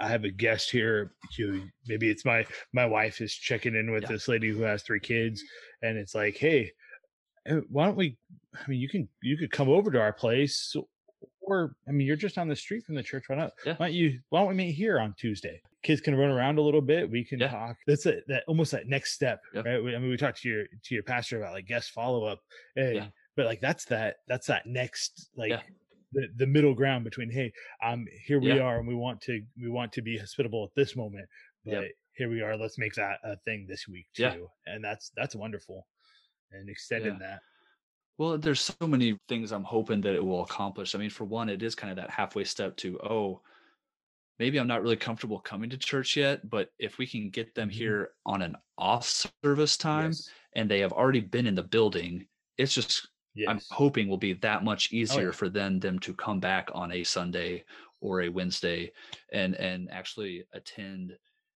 I 0.00 0.08
have 0.08 0.24
a 0.24 0.30
guest 0.30 0.70
here. 0.70 1.12
Who 1.36 1.64
maybe 1.86 2.08
it's 2.08 2.24
my 2.24 2.46
my 2.72 2.86
wife 2.86 3.20
is 3.20 3.34
checking 3.34 3.74
in 3.74 3.90
with 3.92 4.04
Yeah. 4.04 4.08
this 4.08 4.26
lady 4.26 4.48
who 4.48 4.62
has 4.62 4.82
three 4.82 5.00
kids, 5.00 5.44
and 5.82 5.98
it's 5.98 6.14
like, 6.14 6.36
hey, 6.38 6.72
eh, 7.44 7.60
why 7.68 7.84
don't 7.84 7.96
we? 7.96 8.16
I 8.54 8.66
mean, 8.68 8.80
you 8.80 8.88
can 8.88 9.06
you 9.22 9.36
could 9.36 9.50
come 9.50 9.68
over 9.68 9.90
to 9.90 10.00
our 10.00 10.14
place, 10.14 10.74
or 11.42 11.76
I 11.86 11.92
mean, 11.92 12.06
you're 12.06 12.16
just 12.16 12.38
on 12.38 12.48
the 12.48 12.56
street 12.56 12.84
from 12.86 12.94
the 12.94 13.02
church. 13.02 13.24
Why 13.28 13.36
not? 13.36 13.52
Yeah. 13.66 13.74
Why 13.76 13.88
don't 13.88 13.94
you? 13.94 14.20
Why 14.30 14.40
don't 14.40 14.48
we 14.48 14.54
meet 14.54 14.72
here 14.72 14.98
on 14.98 15.14
Tuesday? 15.18 15.60
Kids 15.82 16.00
can 16.00 16.14
run 16.14 16.30
around 16.30 16.58
a 16.58 16.62
little 16.62 16.80
bit. 16.80 17.10
We 17.10 17.24
can 17.24 17.40
Yeah. 17.40 17.48
talk. 17.50 17.76
That's 17.86 18.06
it. 18.06 18.24
That 18.28 18.44
almost 18.46 18.70
that 18.72 18.86
next 18.86 19.12
step, 19.14 19.42
right? 19.54 19.66
I 19.66 19.80
mean, 19.80 20.08
we 20.10 20.16
talked 20.16 20.40
to 20.42 20.48
your 20.48 20.66
to 20.66 20.94
your 20.94 21.02
pastor 21.02 21.38
about 21.38 21.54
like 21.54 21.66
guest 21.66 21.90
follow 21.90 22.24
up, 22.24 22.40
and 22.76 22.94
Yeah. 22.94 23.08
but 23.36 23.46
like 23.46 23.60
that's 23.60 23.84
that 23.86 24.18
that's 24.28 24.46
that 24.46 24.66
next 24.66 25.30
like 25.36 25.50
Yeah. 25.50 25.62
the, 26.12 26.28
the 26.36 26.46
middle 26.46 26.74
ground 26.74 27.04
between 27.04 27.30
hey 27.30 27.52
um 27.82 28.06
here 28.24 28.38
we 28.38 28.58
are 28.58 28.78
and 28.78 28.86
we 28.86 28.94
want 28.94 29.20
to 29.22 29.42
we 29.60 29.68
want 29.70 29.92
to 29.94 30.02
be 30.02 30.18
hospitable 30.18 30.64
at 30.64 30.74
this 30.74 30.94
moment 30.94 31.26
but 31.64 31.72
Yep. 31.72 31.90
here 32.18 32.28
we 32.28 32.42
are 32.42 32.56
let's 32.56 32.76
make 32.78 32.94
that 32.94 33.18
a 33.24 33.36
thing 33.38 33.66
this 33.66 33.88
week 33.88 34.06
too 34.12 34.22
Yeah. 34.22 34.36
and 34.74 34.84
that's 34.84 35.10
that's 35.16 35.34
wonderful 35.34 35.86
and 36.52 36.68
extending 36.68 37.18
that 37.20 37.40
Well, 38.18 38.36
there's 38.38 38.60
so 38.60 38.86
many 38.86 39.18
things 39.26 39.50
I'm 39.52 39.64
hoping 39.64 40.02
that 40.02 40.14
it 40.14 40.24
will 40.24 40.42
accomplish. 40.42 40.94
I 40.94 40.98
mean, 40.98 41.08
for 41.10 41.24
one, 41.24 41.48
it 41.48 41.62
is 41.62 41.74
kind 41.74 41.90
of 41.90 41.96
that 41.96 42.10
halfway 42.10 42.44
step 42.44 42.76
to, 42.76 43.00
oh, 43.00 43.40
maybe 44.38 44.58
I'm 44.58 44.66
not 44.66 44.82
really 44.82 44.96
comfortable 44.96 45.40
coming 45.40 45.70
to 45.70 45.78
church 45.78 46.16
yet, 46.16 46.48
but 46.48 46.70
if 46.78 46.98
we 46.98 47.06
can 47.06 47.30
get 47.30 47.54
them 47.54 47.68
Mhm. 47.70 47.70
here 47.70 48.14
on 48.26 48.42
an 48.42 48.56
off 48.78 49.06
service 49.44 49.76
time 49.76 50.18
yes 50.18 50.32
and 50.54 50.70
they 50.70 50.80
have 50.80 50.92
already 50.92 51.20
been 51.20 51.46
in 51.46 51.54
the 51.54 51.62
building, 51.62 52.28
it's 52.58 52.74
just 52.74 53.08
I'm 53.46 53.60
hoping 53.70 54.08
will 54.08 54.18
be 54.18 54.34
that 54.34 54.62
much 54.64 54.92
easier 54.92 55.32
Oh, 55.32 55.32
yeah. 55.32 55.32
for 55.32 55.48
them 55.48 55.80
them 55.80 55.98
to 56.00 56.14
come 56.14 56.40
back 56.40 56.68
on 56.74 56.92
a 56.92 57.04
Sunday 57.04 57.64
or 58.00 58.22
a 58.22 58.28
Wednesday 58.28 58.92
and 59.32 59.54
and 59.56 59.90
actually 59.90 60.44
attend 60.52 61.16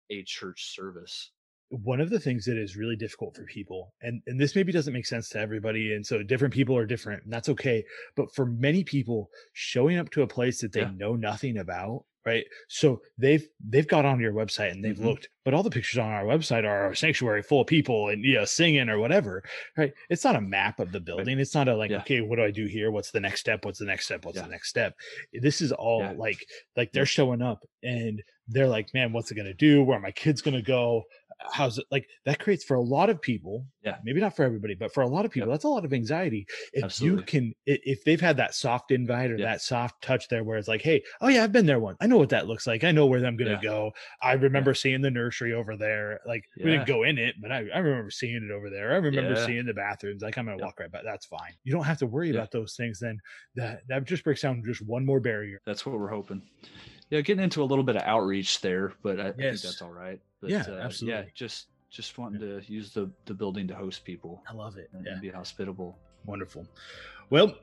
a 0.10 0.24
church 0.24 0.66
service. 0.76 1.32
one 1.70 2.00
of 2.00 2.10
the 2.12 2.20
things 2.20 2.46
that 2.46 2.58
is 2.58 2.76
really 2.78 2.96
difficult 2.96 3.36
for 3.36 3.46
people 3.46 3.96
and 4.02 4.22
and 4.28 4.40
this 4.40 4.56
maybe 4.56 4.72
doesn't 4.72 4.94
make 4.94 5.08
sense 5.08 5.30
to 5.30 5.40
everybody 5.40 5.94
and 5.94 6.06
so 6.06 6.22
different 6.22 6.54
people 6.54 6.78
are 6.78 6.86
different 6.86 7.24
and 7.24 7.34
that's 7.34 7.50
okay 7.50 7.84
but 8.16 8.28
for 8.36 8.46
many 8.46 8.84
people 8.84 9.30
showing 9.54 9.98
up 9.98 10.10
to 10.12 10.22
a 10.22 10.28
place 10.28 10.62
that 10.62 10.72
they 10.74 10.86
Yeah. 10.86 10.94
know 11.00 11.16
nothing 11.16 11.58
about 11.58 12.06
right? 12.26 12.46
So 12.70 13.02
they've 13.18 13.46
they've 13.68 13.88
got 13.88 14.06
on 14.06 14.20
your 14.20 14.34
website 14.34 14.72
and 14.72 14.84
they've 14.84 14.96
Mhm. 14.98 15.06
looked, 15.06 15.30
but 15.44 15.54
all 15.54 15.64
the 15.64 15.70
pictures 15.70 15.98
on 15.98 16.10
our 16.10 16.24
website 16.24 16.64
are 16.66 16.92
a 16.92 16.96
sanctuary 16.96 17.42
full 17.44 17.62
of 17.62 17.68
people 17.68 18.10
and 18.10 18.24
you 18.24 18.34
know 18.36 18.46
singing 18.46 18.90
or 18.90 18.98
whatever, 19.00 19.44
right? 19.78 19.94
It's 20.10 20.24
not 20.24 20.36
a 20.36 20.42
map 20.42 20.80
of 20.80 20.92
the 20.92 21.00
building. 21.00 21.40
It's 21.40 21.56
not 21.56 21.68
a 21.68 21.76
like, 21.76 21.92
Yeah. 21.92 22.00
okay, 22.00 22.22
what 22.22 22.38
do 22.38 22.44
I 22.44 22.52
do 22.52 22.66
here? 22.66 22.92
What's 22.92 23.12
the 23.12 23.20
next 23.20 23.42
step? 23.42 23.66
What's 23.66 23.80
the 23.80 23.86
next 23.86 24.06
step? 24.06 24.26
What's 24.26 24.38
Yeah. 24.38 24.44
the 24.44 24.50
next 24.52 24.70
step? 24.70 24.96
This 25.34 25.62
is 25.62 25.72
all 25.72 26.00
Yeah. 26.02 26.14
like 26.14 26.46
like 26.78 26.92
they're 26.92 27.06
showing 27.06 27.42
up 27.42 27.60
and 27.84 28.22
they're 28.48 28.68
like, 28.68 28.94
man, 28.94 29.14
what's 29.14 29.32
it 29.32 29.36
gonna 29.36 29.54
do? 29.54 29.84
Where 29.84 29.98
are 29.98 30.02
my 30.02 30.12
kids 30.12 30.42
gonna 30.42 30.62
go? 30.62 31.04
How's 31.52 31.78
it 31.78 31.86
like 31.92 32.08
that 32.26 32.40
creates 32.40 32.64
for 32.64 32.76
a 32.76 32.82
lot 32.82 33.10
of 33.10 33.22
people, 33.22 33.66
Yeah. 33.84 33.98
maybe 34.04 34.20
not 34.22 34.36
for 34.36 34.44
everybody, 34.44 34.76
but 34.76 34.94
for 34.94 35.02
a 35.02 35.08
lot 35.08 35.26
of 35.26 35.32
people, 35.32 35.50
Yep. 35.50 35.54
that's 35.56 35.64
a 35.66 35.70
lot 35.70 35.86
of 35.86 35.94
anxiety. 35.94 36.46
If 36.74 36.84
Absolutely. 36.86 37.20
you 37.20 37.26
can 37.26 37.54
if 37.66 38.04
they've 38.04 38.20
had 38.22 38.38
that 38.38 38.54
soft 38.56 38.92
invite 38.92 39.32
or 39.32 39.38
Yeah. 39.38 39.46
that 39.46 39.62
soft 39.62 40.02
touch 40.02 40.28
there 40.30 40.44
where 40.44 40.58
it's 40.58 40.68
like, 40.68 40.82
hey, 40.82 41.04
oh 41.22 41.28
yeah, 41.28 41.44
I've 41.44 41.52
been 41.52 41.66
there 41.66 41.80
once. 41.80 41.98
I 42.02 42.08
know 42.08 42.18
what 42.18 42.30
that 42.30 42.48
looks 42.48 42.66
like. 42.68 42.84
I 42.84 42.92
know 42.92 43.06
where 43.06 43.24
I'm 43.26 43.36
gonna 43.38 43.52
Yeah. 43.52 43.62
go. 43.62 43.92
I 44.22 44.34
remember 44.34 44.74
seeing 44.74 45.02
the 45.02 45.12
nursery 45.12 45.54
over 45.54 45.76
there. 45.78 46.20
Like 46.26 46.46
we 46.58 46.72
didn't 46.72 46.88
go 46.88 47.04
in 47.04 47.18
it, 47.18 47.36
but 47.42 47.52
I, 47.52 47.68
I 47.74 47.80
remember 47.80 48.10
seeing 48.12 48.44
it 48.44 48.52
over 48.52 48.70
there. 48.70 48.92
I 48.94 48.96
remember 48.98 49.34
Yeah. 49.34 49.46
seeing 49.46 49.66
the 49.66 49.74
bathrooms. 49.74 50.22
Like 50.22 50.38
I'm 50.38 50.46
gonna 50.46 50.58
Yep. 50.58 50.66
walk 50.66 50.80
right 50.80 50.92
by. 50.92 51.02
That's 51.04 51.26
fine. 51.26 51.54
You 51.64 51.72
don't 51.72 51.86
have 51.86 51.98
to 52.00 52.08
worry 52.08 52.30
Yeah. 52.30 52.36
about 52.36 52.52
those 52.52 52.76
things. 52.76 53.00
Then 53.00 53.20
that 53.56 53.88
that 53.88 54.04
just 54.06 54.24
breaks 54.24 54.42
down 54.42 54.64
just 54.66 54.82
one 54.82 55.06
more 55.06 55.20
barrier. 55.20 55.60
That's 55.66 55.86
what 55.86 55.98
we're 56.00 56.08
hoping. 56.10 56.42
Yeah, 57.10 57.22
getting 57.22 57.44
into 57.44 57.62
a 57.62 57.66
little 57.66 57.84
bit 57.84 57.96
of 57.96 58.02
outreach 58.04 58.62
there, 58.62 58.94
but 59.04 59.20
I, 59.20 59.28
I 59.28 59.32
think 59.34 59.62
that's 59.62 59.82
all 59.82 59.92
right. 59.92 60.20
But, 60.42 60.50
Yeah, 60.50 60.62
uh, 60.68 60.90
Yeah, 61.02 61.24
just 61.36 61.68
just 61.90 62.18
wanting 62.18 62.40
to 62.42 62.62
use 62.66 62.92
the 62.92 63.10
the 63.26 63.34
building 63.34 63.68
to 63.68 63.76
host 63.76 64.04
people 64.04 64.42
I 64.50 64.54
love 64.54 64.78
it. 64.78 64.90
and, 64.94 65.06
Yeah. 65.06 65.20
be 65.22 65.30
hospitable. 65.30 65.98
Wonderful. 66.26 66.68
Well, 67.30 67.56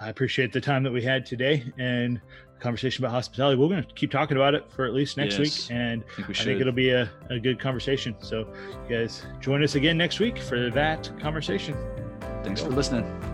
I 0.00 0.08
appreciate 0.10 0.52
the 0.52 0.60
time 0.60 0.82
that 0.82 0.92
we 0.92 1.02
had 1.02 1.24
today 1.24 1.64
and 1.78 2.20
conversation 2.60 3.02
about 3.04 3.12
hospitality. 3.14 3.58
We're 3.58 3.68
going 3.68 3.82
to 3.84 3.94
keep 3.94 4.10
talking 4.10 4.36
about 4.36 4.54
it 4.54 4.70
for 4.70 4.84
at 4.84 4.92
least 4.92 5.16
next 5.16 5.38
Yes. 5.38 5.68
week, 5.68 5.76
and 5.76 6.04
I 6.04 6.14
think 6.22 6.30
I 6.30 6.44
think 6.44 6.60
it'll 6.60 6.72
be 6.72 6.90
a, 6.90 7.10
a 7.30 7.38
good 7.40 7.58
conversation. 7.58 8.14
So, 8.20 8.52
you 8.88 8.96
guys 8.96 9.24
join 9.40 9.62
us 9.64 9.74
again 9.74 9.96
next 9.96 10.20
week 10.20 10.38
for 10.38 10.68
that 10.70 11.10
conversation. 11.20 11.74
Thanks 12.44 12.60
for 12.60 12.68
listening. 12.70 13.31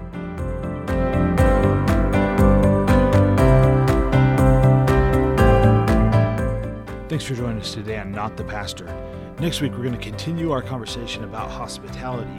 Thanks 7.18 7.30
for 7.30 7.34
joining 7.34 7.60
us 7.60 7.74
today 7.74 7.98
on 7.98 8.12
Not 8.12 8.36
the 8.36 8.44
Pastor. 8.44 8.86
Next 9.40 9.60
week, 9.60 9.72
we're 9.72 9.82
going 9.82 9.90
to 9.90 9.98
continue 9.98 10.52
our 10.52 10.62
conversation 10.62 11.24
about 11.24 11.50
hospitality, 11.50 12.30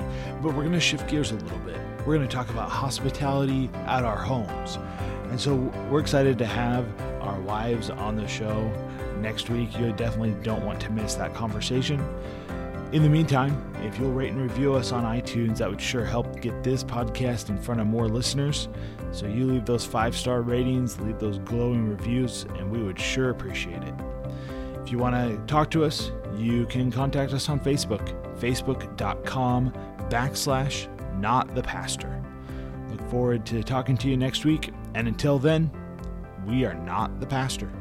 but 0.42 0.56
we're 0.56 0.63
going 0.63 0.72
to 0.72 0.80
shift 0.80 1.10
gears 1.10 1.32
a 1.32 1.36
little 1.36 1.58
bit. 1.60 1.76
We're 2.06 2.15
going 2.15 2.26
to 2.26 2.34
talk 2.34 2.50
about 2.50 2.70
hospitality 2.70 3.70
at 3.88 4.06
our 4.06 4.15
homes. 4.15 4.78
And 5.32 5.38
so 5.38 5.56
we're 5.92 6.00
excited 6.00 6.38
to 6.38 6.46
have 6.46 6.88
our 7.20 7.42
wives 7.42 7.89
on 7.89 8.15
the 8.15 8.26
show 8.26 8.72
next 9.20 9.50
week. 9.50 9.78
You 9.78 9.92
definitely 9.92 10.42
don't 10.44 10.63
want 10.63 10.80
to 10.80 10.92
miss 10.92 11.15
that 11.15 11.34
conversation. 11.34 12.00
In 12.94 13.04
the 13.04 13.10
meantime, 13.10 13.62
if 13.84 14.00
you'll 14.00 14.13
rate 14.13 14.32
and 14.32 14.42
review 14.42 14.76
us 14.76 14.94
on 14.94 15.04
iTunes, 15.04 15.58
that 15.58 15.70
would 15.70 15.82
sure 15.82 16.06
help 16.06 16.39
get 16.39 16.63
this 16.63 16.86
podcast 16.86 17.50
in 17.50 17.58
front 17.58 17.82
of 17.82 17.88
more 17.88 18.08
listeners. 18.08 18.70
So 19.12 19.28
you 19.28 19.46
leave 19.46 19.65
those 19.65 19.86
five 19.86 20.15
star 20.15 20.42
ratings, 20.42 21.02
leave 21.02 21.20
those 21.20 21.39
glowing 21.39 21.89
reviews, 21.89 22.46
and 22.58 22.72
we 22.72 22.82
would 22.82 22.98
sure 22.98 23.30
appreciate 23.30 23.84
it. 23.84 23.94
If 24.89 24.93
you 24.93 24.97
want 24.97 25.13
to 25.13 25.38
talk 25.45 25.69
to 25.69 25.84
us, 25.84 26.12
you 26.36 26.65
can 26.65 26.89
contact 26.89 27.32
us 27.32 27.47
on 27.47 27.60
Facebook, 27.60 28.10
facebook.com 28.39 29.71
backslash 30.10 30.88
not 31.19 31.54
the 31.54 31.62
pastor. 31.62 32.19
Look 32.89 33.08
forward 33.12 33.45
to 33.45 33.62
talking 33.62 33.95
to 33.97 34.10
you 34.10 34.17
next 34.17 34.45
week, 34.45 34.73
and 34.95 35.08
until 35.08 35.38
then, 35.38 35.69
we 36.47 36.65
are 36.65 36.73
not 36.73 37.19
the 37.19 37.28
pastor. 37.28 37.71